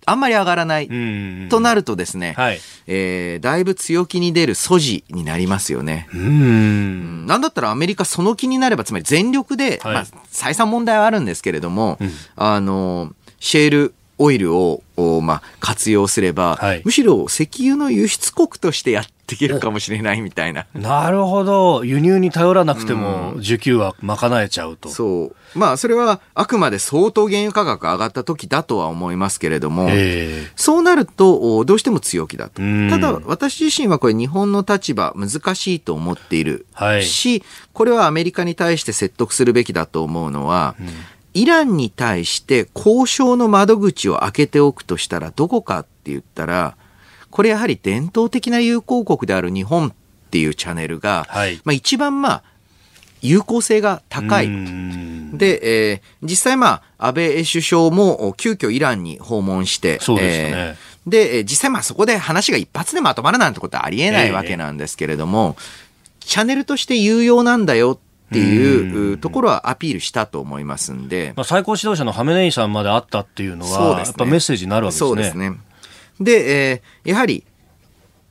[0.07, 0.89] あんまり上がらない。
[1.49, 6.09] となるとですね、はい、えー、だいぶ強気に出る素地になりますよね。
[6.15, 7.27] うん。
[7.27, 14.83] なんだったらアメリカその気になれば、つまり全力で、はい、まあ、再三問題はあるんですけれども、うん、あの、シェールオイルを、
[15.23, 20.67] まあ、活用すれば、はい、むしろ石油の輸出国としてやっていけるかもしれないみたいな。
[20.75, 21.85] なるほど。
[21.85, 24.95] 輸入に頼らなくても、需給は賄えちゃうと、うん。
[24.95, 25.59] そう。
[25.59, 29.89] まあ、それはあくまで相当原油価格上がった時だとは思いますけれども、
[30.57, 32.63] そうなると、どうしても強気だと。
[32.91, 36.67] ただ、私自身はこれ日本の立場難しいと思っている
[37.03, 40.89] し、はい、これはアメリカに対して説得するべきだと思うのは、うん
[41.35, 46.77] イランに対して交渉の窓口を開けておくとしたらどこかって言ったら、
[47.35, 49.93] これやはり伝統的な友好国である日本っ
[50.31, 52.43] ていうチャンネルが、はい、まあ一番まあ、
[53.23, 54.47] 有効性が高い。
[54.47, 60.53] で、えー、実際まあ、安倍首相も急遽イランに訪問して、そうですね。
[60.55, 71.33] えー、で、実際まあそこで話が一発でまとまるなんてことはありえないわけなんですけれども、えー、チャンネルとして有用なんだよっていうところはアピールしたと思いますんで。
[71.35, 75.09] まあ、最高指導者のハメネイさんまであったっていうのは、ね、やっぱメッセージになるわけですね。
[75.09, 75.59] そうですね。
[76.21, 77.45] で、えー、やはり、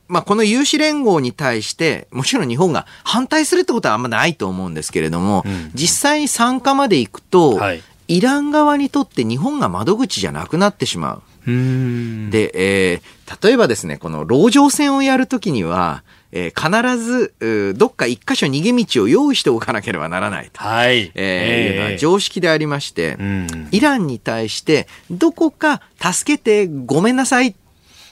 [0.08, 11.22] まあ、この有志連合に対して、もちろん日本が反対するってことはあんまないと思うんですけれども、うん、実際に参加まで行くと、はい、イラン側にとって日本が窓口じゃなくなってしまう。
[11.46, 20.62] で、えー、例えばですね、この籠城戦をやるときには、えー、必ず、どっか一箇所逃げ道を用意しておかなければならないと。
[20.62, 21.00] はい。
[21.00, 27.56] えー、えー、いうのは常識でありまして、うん、イランに対して、どこか助けてごめんなさい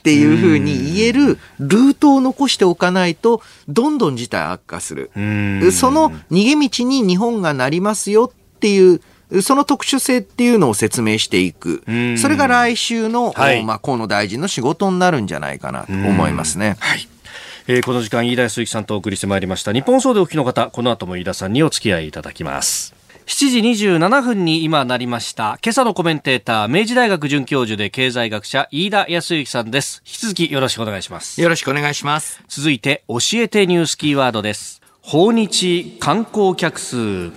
[0.02, 5.12] っていうふうに言えるルートを残しておかないと、どんどん事態悪化する。
[5.70, 9.00] その逃げ道に日本がなりますよっていう、
[9.42, 11.84] その特殊性っていうのを説明していく。
[12.18, 16.76] それが来週の、はい、まあ、河野大臣の仕事になるんじゃないかなと思いますね。
[16.80, 17.08] はい。
[17.68, 22.92] えー、この時間飯田康之さんとお送りしてまいりました日本総でお聞きの方この後も飯田さんにお付き合いいただきます
[23.26, 25.58] 7時27分に今なりました。
[25.64, 30.02] 今朝のコメンテーター明治大学准教授で経済学者飯田康之さんです。
[30.04, 31.40] 引き続きよろしくお願いします。
[31.40, 32.42] よろしくお願いします。
[32.48, 34.82] 続いて教えてニュースキーワードです。
[35.02, 37.30] 訪日観光客数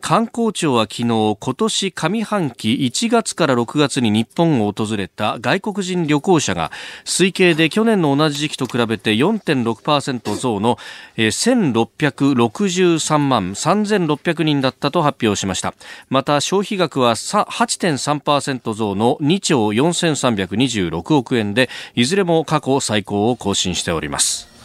[0.00, 6.70] 観光庁は昨日今年上半期1月から6月に日本を訪れた外国人旅行者が
[7.04, 10.78] 推計で去年の同じ時期と比べて4.6%増の
[11.16, 15.74] 1663万3600人だったと発表しました。
[16.08, 24.55] また消費額は8.3%増の2兆4326億円でいずれも過去最高を更新しております。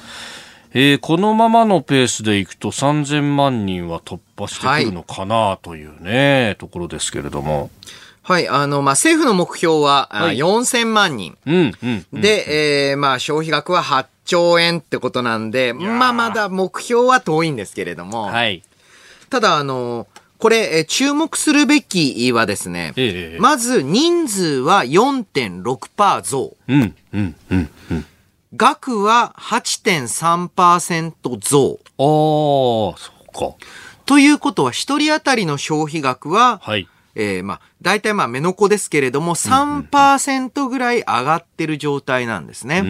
[0.74, 7.70] えー、このままのペースでいくと3000万人は突破してくるのかなというね、はい、ところですけれども。
[8.24, 11.38] はい、あの、まあ、政府の目標は、はい、4000万人。
[11.46, 18.24] うん、うん、うん、で、えー、まあ、消費額は8兆円ってことなんで、まあ、まだ目標は遠いんですけれども。
[18.24, 18.64] はい。
[19.30, 20.08] ただ、あの、
[20.38, 26.56] これ、注目するべきはですね、ええ、まず人数は4.6%増。
[26.68, 28.06] うん、うん、うん、うん。
[28.56, 31.80] 額は8.3%増。
[31.98, 32.04] あ
[32.96, 33.54] あ、そうか。
[34.06, 36.88] ということは、一人当たりの消費額は、はい。
[37.16, 42.82] えー、まあ、大体まあ、目の子ですけれども、3%ぐらい上がってる状態なんですね。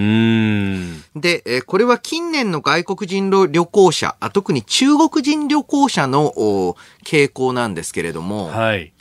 [1.16, 8.94] で、えー、これは近年の外国人旅行者、あ特に中国人旅行者の傾向なんですけれども、はい。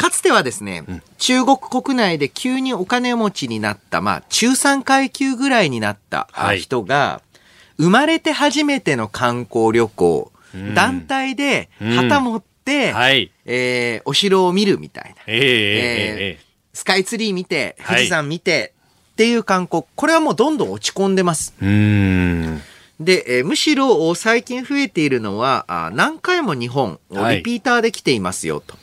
[0.00, 7.22] かつてはですね、うん、中国国内で急にお金持ちになった、まあ、中産階級ぐらいになった人が、は
[7.78, 15.22] い、生まれて初めての観光旅行、うん、団体で旗持って、うんはい、えー、お城を見るみたいな。
[15.26, 18.70] えー、えー、スカイツリー見て、富士山見て、はい、っ
[19.16, 21.52] ていう観光、これはもうどんどん落ち込んでます。
[21.60, 28.78] で、えー、むしろ最近増えているのは、あ何回も日本、リピーターで来ていますよと。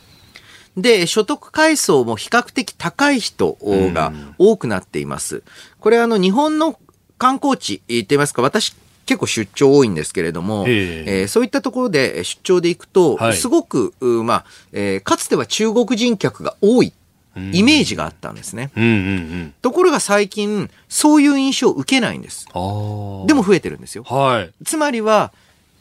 [0.78, 5.44] で、所得階層も比較的高い人が多くなっています。
[5.80, 6.80] これあの、日本の
[7.18, 8.76] 観光地って言いますか、私
[9.08, 16.94] 結構出張多いんですけれども、えー、そういったところで出張で行くと、はい、すごく、まあ、えー、かつては中国人客が多い
[17.54, 18.72] イメージがあったんですね。
[19.62, 22.46] ところが最近、そういう印象を受けないんです。
[22.46, 24.04] でも増えてるんですよ。
[24.04, 25.32] はい、つまりは、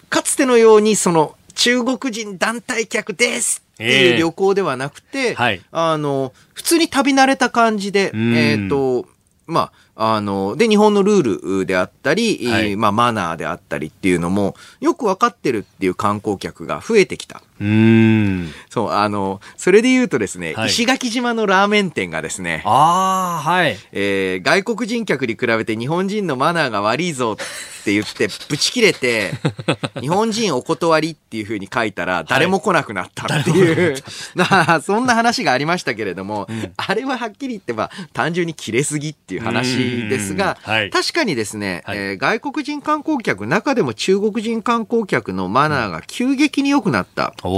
[0.09, 9.07] かつてのように、その、中国人団体客ですっていう旅行ではなくて、えーはい、あの、普通に旅慣れた感じで、えっ、ー、と、
[9.47, 17.43] まあ、あの、で、日本のルールであったり、はい、まあ、マナーであったりっていうのも、よくわかってるっていう観光客が増えてきた。
[17.59, 18.51] うん。
[18.69, 23.79] そう、あの、それで言うとですね、はい、石垣島のラーメン店がですね、ああ、はい。
[23.93, 29.33] えー、外国人客に比べて日本人のマナーが悪いぞって言って、ブチ切れて、
[30.01, 33.97] 日本人お断りっていうふうに書いたら、誰も来なくなったっていう、
[34.37, 47.35] はい、 そんな話がありましたけれども、うん、あれははっきり言ってば、単純に切れすぎっていう話ですが、はい、確かにですね、はい、えー、外国人観光客、中でも中国人観光客のマナーが急激に良くなった。
[47.45, 47.49] え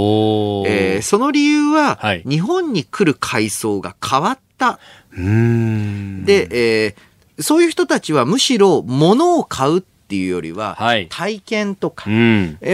[0.99, 4.79] ー、その理由は、はい、日本に来る階層が変わった。
[5.11, 10.77] で、えー、そういう人たちはむしろ物を買うっていうよりは、
[11.09, 12.13] 体験とか、え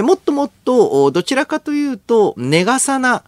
[0.01, 3.23] ー、もっともっとどちらかというと、ネガサな、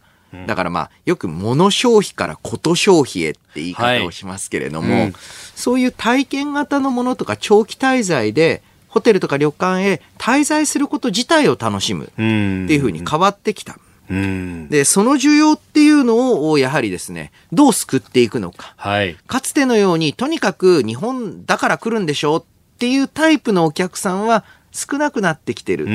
[0.45, 5.13] だからまあ、よく物消費からこと消費へって言い方をしますけれども、はいうん、
[5.55, 13.77] そういう体験型のものとか長期滞在で、ホテルとか旅館へ滞在すること自体を楽しむっていうふうに変わってきた。
[14.09, 18.73] で、その需要っていうのを、やはりですね、どう救っていくのか。
[18.77, 19.15] はい。
[19.27, 22.43] かつてのように、とにかく日本だから来るんでしょうっ
[22.79, 25.85] ていうタイプのお客さんは少なくなってきてる。
[25.85, 25.89] こ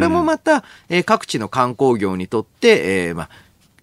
[0.00, 3.30] れもまた、えー、各地の観光業にとって、えー、まあ、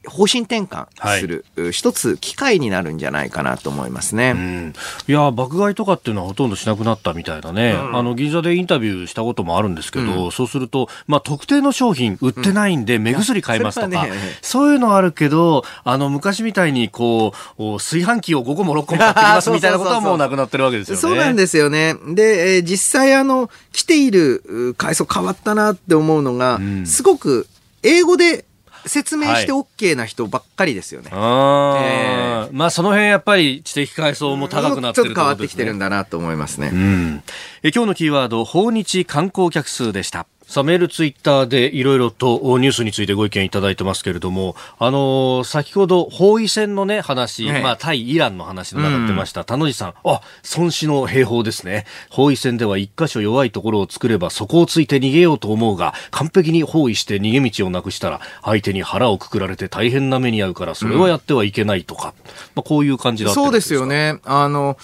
[0.07, 0.87] 方針転換
[1.19, 4.31] する、はい、一つ機会になるんじゃないかなと思いますね。
[4.35, 4.73] うん、
[5.07, 21.01] いや爆買いとかっていうのはほとんどしなくなったみたいなね、うん、あの銀座でインタビューしたこともあるんですけど、うん、そうすると、まあ、特定の商品売ってないんで目薬買いますとか、ね、そういうのあるけどあの昔みたいにこう炊飯器を5個も6個も買ってきますみたいなことは もうなくなってるわけですよね。
[21.01, 21.95] そうなんですよね。
[22.07, 27.47] で、えー、実際あの来ている階層変わったなって思うのが、すごく
[27.83, 28.45] 英語で
[28.85, 31.09] 説明して OK な人ばっかりですよね。
[31.11, 36.71] はいえー、まあその辺やっぱり知的階層も高くなってる、ね、ちょっと変わってきてるんだなと思いますね。
[36.73, 37.23] うん、
[37.63, 40.25] え今日のキーワード、訪日観光客数でした。
[40.51, 50.21] さあ、メール、ツイッターでいろいろとニュースについてご意見いただいてますけれども、あのー、先ほど包囲戦のね、話、ね、まあ、対イランの話の中出ました、田野地さん、あ、
[50.57, 51.85] 孫子の兵法ですね。
[52.09, 64.19] 包囲戦では一箇所弱いところを作ればそこをついて逃げようと思うが、完璧に包囲して逃げ道をなくしたら、相手に腹をくくられて大変な目に遭うから、それはやってはいけないとか、うん、まあ、こういう感じだったそうですよね。
[64.25, 64.77] あの、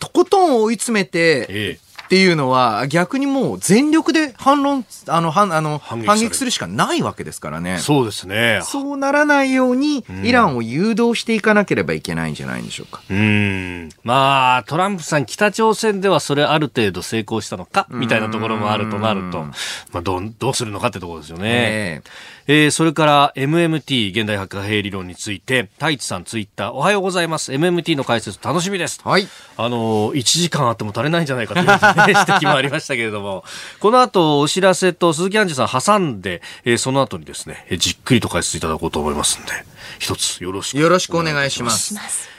[0.00, 1.83] とことん追い詰めて、ええ
[2.14, 7.78] っていうのは逆にもう全力で反論、あの、反、あの、反撃するしかないわけですからね。
[7.78, 8.60] そうですね。
[8.62, 13.02] そうならないように、イランを誘導していかなければいけないんじゃないんでしょうか。
[13.10, 13.88] うん。
[14.04, 19.54] まあ、トランプさん、北朝鮮ではそれある程度成功したのか、みたいなところもあるとなると、ま
[19.94, 21.42] あ、どう、どうするのかってところですよね。
[21.46, 27.52] えーえー、それから MMT 現代博貨幣理論について太一さんツイッターおはようございます。
[27.52, 29.00] MMT の解説楽しみです。
[29.02, 29.26] はい。
[29.56, 31.72] あのー、1時間あっても足りないんじゃないかという、ね、
[32.08, 33.44] 指摘もありましたけれども。
[33.80, 39.52] この後お知らせと鈴木杏樹さん挟んで、えー、その後にですねじっくりと解説いただこうと思いますんで
[39.98, 41.94] 一つよろしくよろしくお願いします。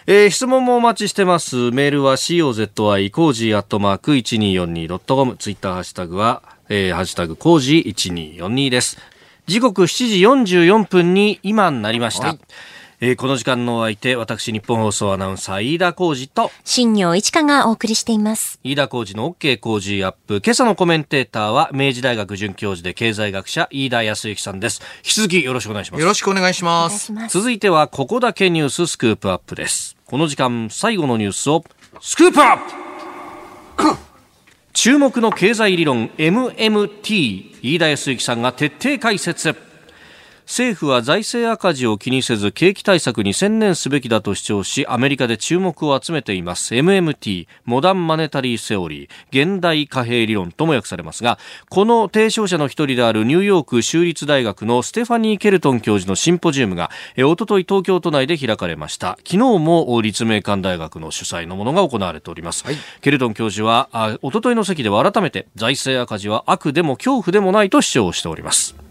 [0.06, 1.72] えー、質問もお待ちしてます。
[1.72, 8.98] メールは COZY Cozy アットマーク 1242.com ツイッターハッシュタグは、えー、ハッシュタグ Cozy 1242です。
[9.48, 12.28] 時刻7時44分に今になりました。
[12.28, 12.40] はい
[13.02, 18.58] えー、この時間のお相手、私、ニッポン放送アナウンサー、飯田浩司と、新行市佳がお送りしています。
[18.64, 20.42] 飯田浩司の OK Cozy Up。
[20.44, 24.82] 今朝のコメンテーターは、明治大学准教授で経済学者、飯田泰之さんです。
[25.00, 26.02] 引き続きよろしくお願いします。
[26.02, 27.12] よろしくお願いします。
[27.28, 29.98] 続いては、ここだけニューススクープアップです。
[30.06, 31.66] この時間、最後のニュースを、
[32.00, 32.85] スクープアップ
[34.76, 39.65] 注目の経済理論 MMT 飯田康之さんが徹底解説。
[40.46, 46.76] 政府は財政赤字を気にせず景気対策に専念すべきだと主張しアメリカで注目を集めています。
[46.76, 51.40] MMT モダンマネタリーセオリー現代貨幣理論とも訳されますが
[51.70, 59.18] この提唱者の一人であるニューヨーク州立大学のステファニー・ケルトン教授のシンポジウムがおととい東京都内で開かれました。
[59.26, 63.90] 昨日も立命館大学の主催のものが行われております、はい、ケルトン教授は
[64.22, 68.85] おとといの席では改めて財政赤字は悪でも恐怖でもないと主張しております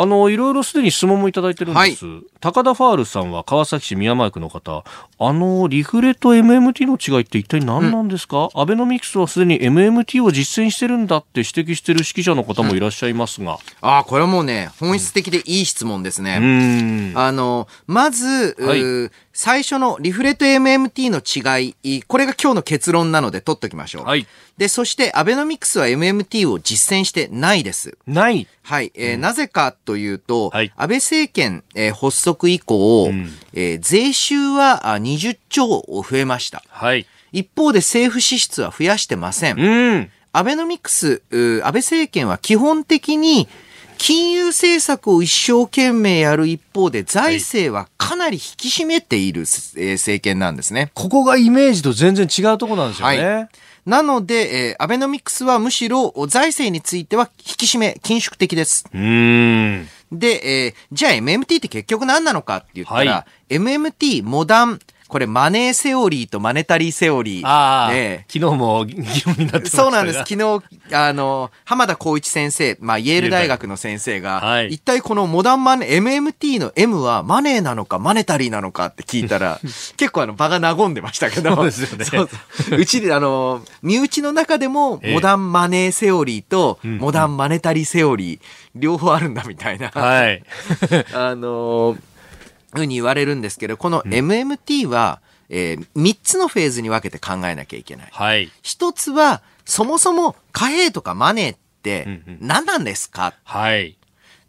[0.00, 2.06] あの、いろいろすでに質問もいただいてるんです。
[2.06, 4.84] はい、高田ファールさんは川崎市宮前区の方、
[5.18, 13.54] あの、リフレと MMT の違いって一体何なんですか、うん、アベノミクスはすでに MMT を実践してるんだって指摘してる指揮者の方もいらっしゃいますが。
[13.54, 17.12] うん、ああ、これはもうね、本質的でいい質問ですね。
[17.16, 24.04] あの、まず、はい、最初のリフレと MMT の違い、これが今日の結論なので取っときましょう。
[24.04, 24.28] はい。
[24.58, 27.96] で、そしてアベノミクスは MMT を実践してないです。
[28.06, 28.92] ないはい。
[28.94, 36.62] えー、うん、なぜかというと、はい、安倍政権、えー、発足以降、うん、えー、税収は20兆増えました。
[36.68, 37.06] はい。
[37.32, 39.60] 一方で政府支出は増やしてません。
[39.60, 40.10] うん。
[40.32, 43.48] アベノミクス、安倍政権は基本的に
[43.98, 50.90] 金融政策を一生懸命やる一方で、財政はかなり引き締めている、政権なんですね。
[50.94, 53.24] ここがイメージと全然違うところなんですよね。
[53.24, 53.48] はい
[53.86, 58.84] なので、えー、アベノミクスはむしろ財政については引き締め、緊縮的です。
[58.92, 59.88] うん。
[60.12, 64.78] で、えー、じゃあ MMT って結局何なのかって言ったら、はい、MMT モダン
[65.08, 67.90] これマネーセオリーとマネタリーセオリー。
[67.90, 68.94] ね、昨日も議
[69.24, 70.18] 論になってまそうなんです。
[70.18, 79.58] 昨日、あの、浜田光一先生、まあ、イェール大学の先生が、はい、一体このモダンマネー、MMT の M はマネーなのかマネタリーなのかって聞いたら、
[79.96, 81.54] 結構あの場が和んでましたけど。
[81.56, 82.04] そうですよね。
[82.04, 88.40] そうそううちで、あの、身内の中でも、モダンマネーセオリーと、モダンマネタリーセオリー、
[88.74, 89.88] 両方あるんだみたいな。
[89.88, 90.42] はい。
[91.14, 91.96] あの、
[92.72, 98.08] ふうに言われるんですけど、この MMT は、えー、3つのフェーズに分けて考えなきゃいけない。
[98.12, 98.50] はい。
[98.62, 103.96] 一つは、そもそも貨幣とかマネーって何なんですか、うんうん、はい。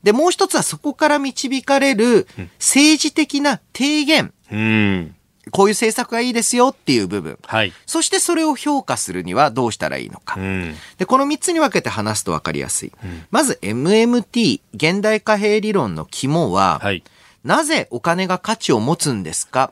[0.04, 4.34] で、もう一つはそこから導かれる政治的な提言。
[4.52, 5.16] うん。
[5.52, 7.38] こういう政策がいいですよっていう部分。
[7.44, 7.74] はい。
[7.86, 10.40] そしてそれを評価するにはどうしたらいいのか。
[10.40, 12.92] うん、で、この3つに分けて話すと分かりやすい。
[13.04, 17.04] うん、まず MMT、現代貨幣理論の肝は、はい。
[17.44, 19.72] なぜお金が価値を持つんですか？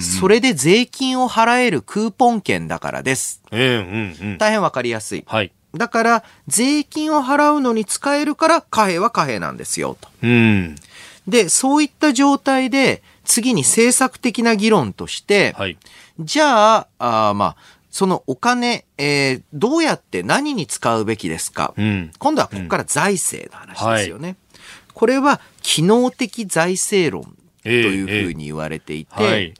[0.00, 3.42] それで税金を払えるクーポン券だからです。
[3.52, 5.24] えーうんうん、大変わかりやすい。
[5.26, 5.52] はい。
[5.74, 10.08] だから、税金を払うのに使えるから貨幣は貨幣なんですよ、と。
[10.22, 10.76] うん、
[11.28, 15.76] で、そういった状態で、次に政策的な議論として、はい、
[16.18, 16.88] じゃあ、
[17.30, 17.56] あまあ、
[17.90, 24.28] そのお金、えー、どうやって何に使うべきですか、うん、今度はここから財政の話ですよね。
[24.28, 24.36] はい
[24.96, 29.54] これは機能的財政論というふうに言われていて、えーえーはい、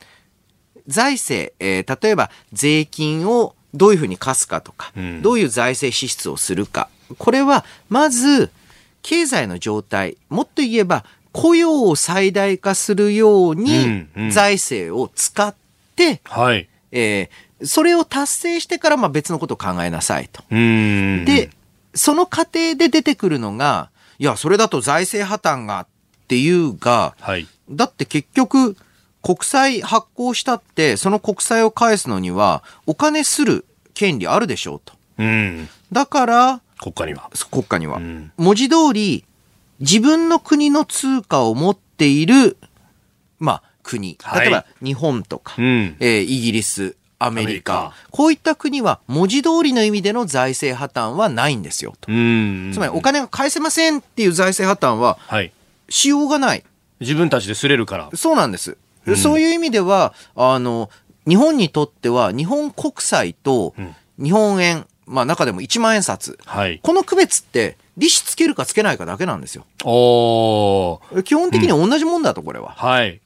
[0.89, 6.89] 財政、えー、例えば税金をどういうふうに課すかとか、うん、どういう財政支出をするか。
[7.19, 8.51] これは、まず、
[9.03, 15.55] 経済の状態、もっと言えば、雇用を最大化するように、財政を使っ
[15.97, 16.69] て、うんうん、はい。
[16.93, 20.43] えー、それを達成してから、まあ別のことを考えなさいと。
[20.51, 21.51] で、
[21.95, 25.87] その過程で出てくるのが、いや、それだと財政破綻がっ
[26.29, 28.77] ていうが、はい、だって結局、
[29.23, 33.65] 国債発行したって、その国債を返すのには、お金する
[33.95, 34.95] 権利あるでしょうと。
[35.19, 37.31] うん、だから、国家には。
[37.51, 37.99] 国家には。
[37.99, 39.25] うん、文字通り、
[39.81, 42.57] 自分の国の通貨を持っている、
[43.39, 44.19] まあ、国。
[44.35, 52.09] 例えば、日本とか、はい、えー、イギリス、アメリカこういった国は文字通りの意味での財政破綻はないんですよと。
[52.09, 52.11] つ
[52.79, 55.19] まりお金が返せませんっていう財政破綻は、
[55.89, 56.65] しようがない。
[57.01, 58.11] 自分たちですれるから。
[58.15, 58.77] そうなんです。
[59.07, 60.91] うん、そういう意味では、あの、
[61.27, 63.75] 日本にとっては日本国債と
[64.19, 66.39] 日本円、まあ中でも1万円札。
[66.45, 69.65] はい、この区別って利子つけるかつけないかだけなんですよ。
[71.25, 72.75] 基本的に同じもんだと、これは。
[72.77, 73.21] はい。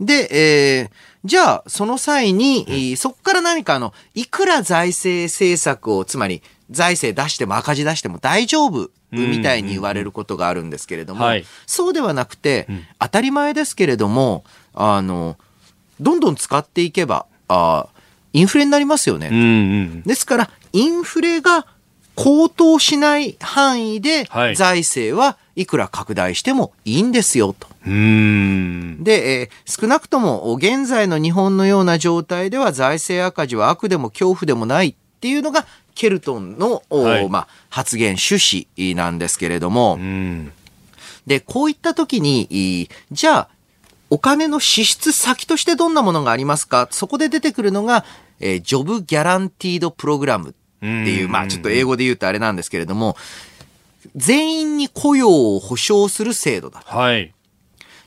[0.00, 0.90] で、えー、
[1.24, 14.44] じゃあ、その際に、うん、そこから何かあの、いくら財政政策を、つまり、財政出しても赤字出しても大丈夫みたいに言われることがあるんですけれども、はい、そうではなくて、うん、当たり前ですけれども、
[14.74, 15.36] あの、
[16.00, 17.86] どんどん使っていけば、あ
[18.34, 19.28] インフレになりますよね。
[19.32, 21.66] うんうん、ですから、インフレが
[22.14, 27.67] 高騰しない範囲で、財政はいくら拡大してもいいんですよ、と。
[27.84, 39.98] で、えー、少なくとも現在の日本のような状態では財政赤字は悪でも恐怖でもないっていうのがケルトンの、はい、まあ、発言趣旨なんですけれども、
[41.26, 43.48] で、こういった時に、じゃあ、
[44.10, 46.88] お金の支出先としてどんなものがありますか？
[46.90, 48.06] そこで出てくるのが、
[48.40, 53.16] えー、ジョブギャランティードプログラムっていう、まあちょっと英語で言うとあれなんですけれども、
[54.16, 56.82] 全員に雇用を保障する制度だ。
[56.86, 57.34] はい。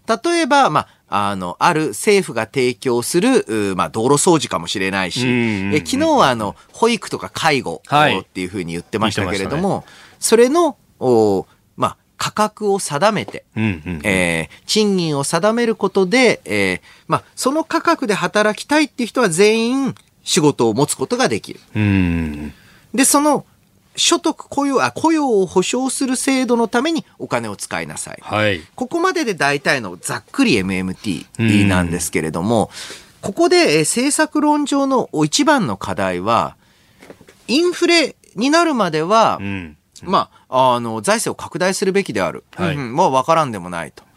[0.08, 9.86] 例えば、まあ、あの、ある政府が提供する、まあ、道路掃除かもしれないし、え昨日はあの、保育とか介護っていうふうに言ってましたけれども、はいね、
[10.20, 11.46] それの、お
[11.76, 13.46] まあ、価格を定めて、
[14.04, 21.60] え賃金を定めることで、えー、まあ、その価格で働きたいっていう人は全員仕事を持つことができる。
[22.94, 23.46] で、その
[23.96, 28.20] 所得雇用、あ、雇用を保障する制度のためにお金を使いなさい。
[28.22, 28.62] はい。
[28.76, 32.70] ここまでで大体のざっくり MMT なんですけれども、
[33.22, 36.56] ここで、え政策論上の一番の課題は、
[37.48, 42.44] インフレになるまでは、うん、まあ、あの、財政を拡大するべきである。
[42.56, 42.76] はい。
[42.76, 44.04] うん、まあ、わからんでもないと。
[44.04, 44.08] っ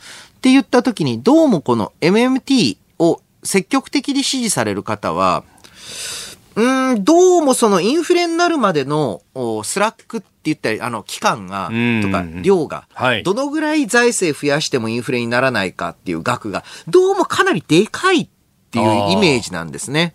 [0.41, 5.45] て言ったときに、どうもこの MMT を積極的に支持される方は、
[6.57, 9.23] うん、どうもそのインフレになるまでの
[9.65, 11.71] スラックって言ったり、あの、期間が、
[12.03, 12.87] とか、量が、
[13.25, 18.29] どのぐらい財政増やしてもインフレにならないかっていう額が、どうもかなりでかいっ
[18.71, 20.15] ていうイメージなんですね。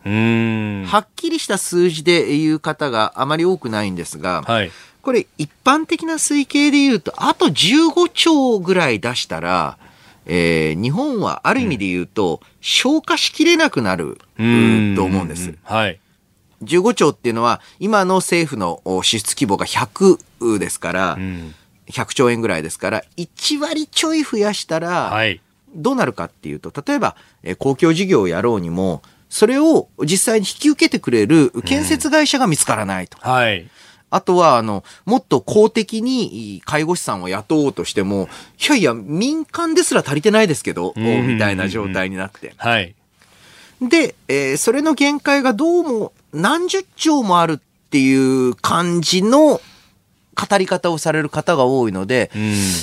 [0.87, 4.71] はっきりした数字で言う方があまり多くないんですが、はい、
[5.01, 9.77] これ一般的な推計で言うと、あと15兆ぐらい出したら、
[10.25, 15.55] えー、日本はある意味で言うと、消化しきれなくなると思うんです。
[15.63, 15.99] はい。
[16.63, 21.55] 15兆っていうのは、今の政府の支出規模が100ですから、うん、
[21.89, 25.13] 100兆円ぐらいですから、1割ちょい増やしたら、
[25.75, 33.17] どうなるかっていうと、例えば、え公共事業をやろうにも、それを実際に引き受けてくれる建設会社が見つからないと。
[33.23, 33.69] うん、はい。
[34.11, 38.27] あとは、あの、もっと公的に介護士さんを雇おうとしても、
[38.59, 42.53] いやいや、民間ですら足りてないですけど、みたいな状態になって。
[42.57, 42.95] はい。
[43.81, 47.57] で、えー、それの限界がどうも何十兆もあるっ
[47.89, 49.61] ていう感じの
[50.39, 52.31] 語り方をされる方が多いので、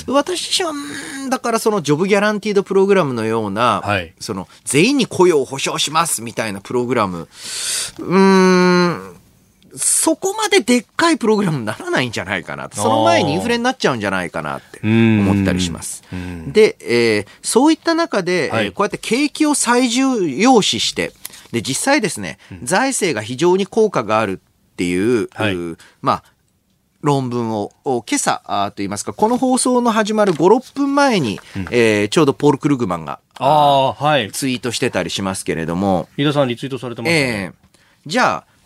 [0.07, 7.27] うん、私自身は、だからそのジョブギャランティードプログラムのような、はい、その全員に雇用を保障しますみたいなプログラム、
[7.99, 9.15] うん、
[9.75, 16.03] そこまででっかいプログラムにならないんじゃないかなその前にインフレになっちゃうんじゃないかなって思ったりします。
[16.47, 21.11] で、えー、そういった中で、はい、こうやって景気を最重要視して、
[21.51, 25.55] で、実際ですね、財政が非常に効果があるっていう、はい、
[26.01, 26.23] まあ、
[27.01, 36.09] 論文を今朝あと言いますか、この放送の始まる5、6分前に、うん、えー、ちょうどポール・クルグマンがあ、はい、ツイートしてたりしますけれども。
[36.17, 37.19] 飯田さんリツイートされてますね。
[37.19, 37.53] えー、
[38.05, 38.57] じゃあ、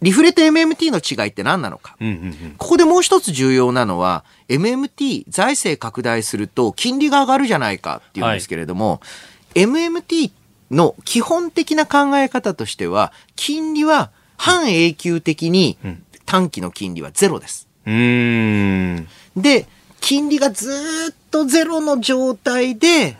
[0.00, 9.00] リフレと MMT の違いって何なのか、うんうんうん、ここでもう一つ重要なのは、MMT 財政拡大すると金利が上がるじゃないかっていうんですけれども、
[9.56, 10.30] はい、MMT
[10.70, 15.78] の基本的な考え方としては、金利は半永久的に
[16.26, 17.68] 短期の金利はゼロです。
[17.84, 19.66] で、
[20.00, 20.70] 金利がず
[21.12, 23.16] っとゼロの状態で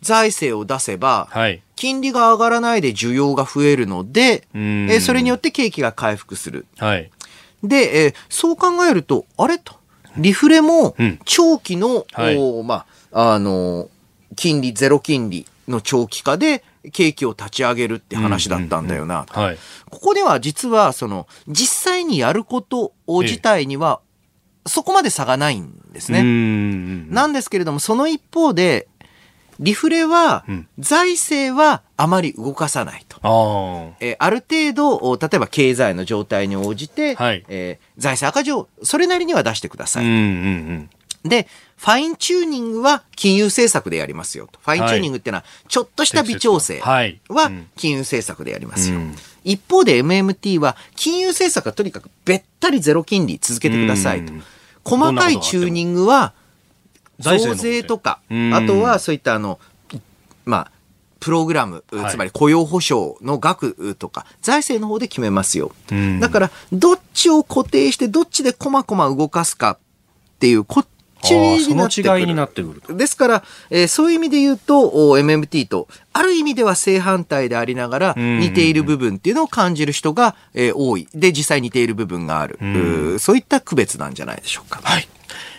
[0.00, 6.66] 財政を出せば、はい、金利が上がらないで需要が増えるので、えそれによって景気が回復する。
[6.78, 7.10] はい、
[7.62, 9.74] で、えそう考えると、あれと、
[10.16, 13.88] リフレも長期の、うんはい、まあ、あの、
[14.34, 19.26] 金利、ゼロ金利の長期化で景気を立ち上げるって話だったんだよな。
[19.90, 24.00] ここでは実は、その、実際にやること自体には、
[24.66, 26.22] そこまで差がないんですね。
[27.10, 28.88] なんですけれども、その一方で、
[29.60, 30.44] リフレは、
[30.78, 33.18] 財政はあまり動かさないと。
[33.22, 40.04] あえー、ある程度、例えば経済の状態に応じて、はい、えー、財政赤字をそれなりには出してください。
[40.04, 40.20] うんうんう
[40.74, 40.90] ん
[41.24, 41.48] で、
[41.78, 44.58] ファインチューニングは金融政策でやりますよと。
[44.60, 47.12] ファインチューニングっていうのは、ちょっとした微調整は
[47.76, 48.98] 金融政策でやりますよ。
[49.44, 54.32] 一方で MMT は、金融政策はとにかくべったりゼロ金利続けてくださいと。
[54.84, 56.32] 細かいチューニングは、
[57.20, 59.60] 増税とか、あとはそういったあの、
[60.44, 60.70] まあ、
[61.20, 65.72] プログラム、つまり雇用保障の額とか、財政の方で決めますよ。
[66.20, 69.78] だから、どっちを固定して、どっちでこまこま動かすかっ
[70.40, 70.86] ていう、こっ
[71.22, 72.20] ちになってくる。
[72.20, 81.08] 違いになってくるですから、えー、そういう意味で言うと、MMT と、ある意味では正反対でありながら、似ている部分っていうのを感じる人が、えー、多い。
[81.14, 82.58] で、実際似ている部分がある。
[83.14, 84.80] うそういった区別なんじゃないでしょうか。
[84.82, 85.08] はい。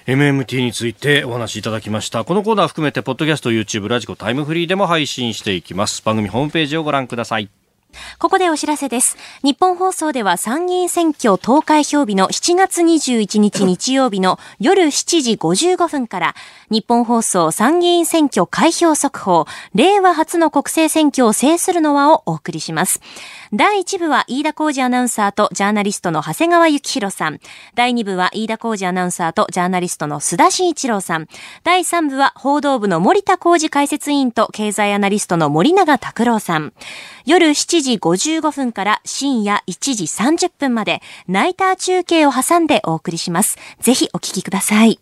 [0.08, 2.24] MMT についてお話しいただきました。
[2.24, 6.02] このコーナー含めて、ポッドキャスト、YouTube、ラジコ、タイムフリーでも配信していきます。
[6.04, 7.50] 番組ホームページをご覧ください。
[8.20, 9.18] ここでお知らせです。
[9.44, 16.36] 日本放送では参議院選挙投開票日の7月21日日曜日の夜7時55分から
[16.70, 23.00] 日本放送参議院選挙開票速報令和初の国政選挙を制するのはをお送りします。
[23.52, 27.40] 第1部は飯田浩二アナウンサーとジャーナリストの長谷川幸宏さん。
[27.74, 31.28] 第2部は飯田浩二アナウンサーとジャーナリストの須田慎一郎さん。
[31.64, 36.74] 第3部は報道部の森田浩二解説委員と経済アナリストの森永拓郎さん。
[37.30, 43.60] 夜7時55分から深夜1時30分までナイター中継を挟んでお送りします。
[43.80, 45.00] ぜひお聞きください。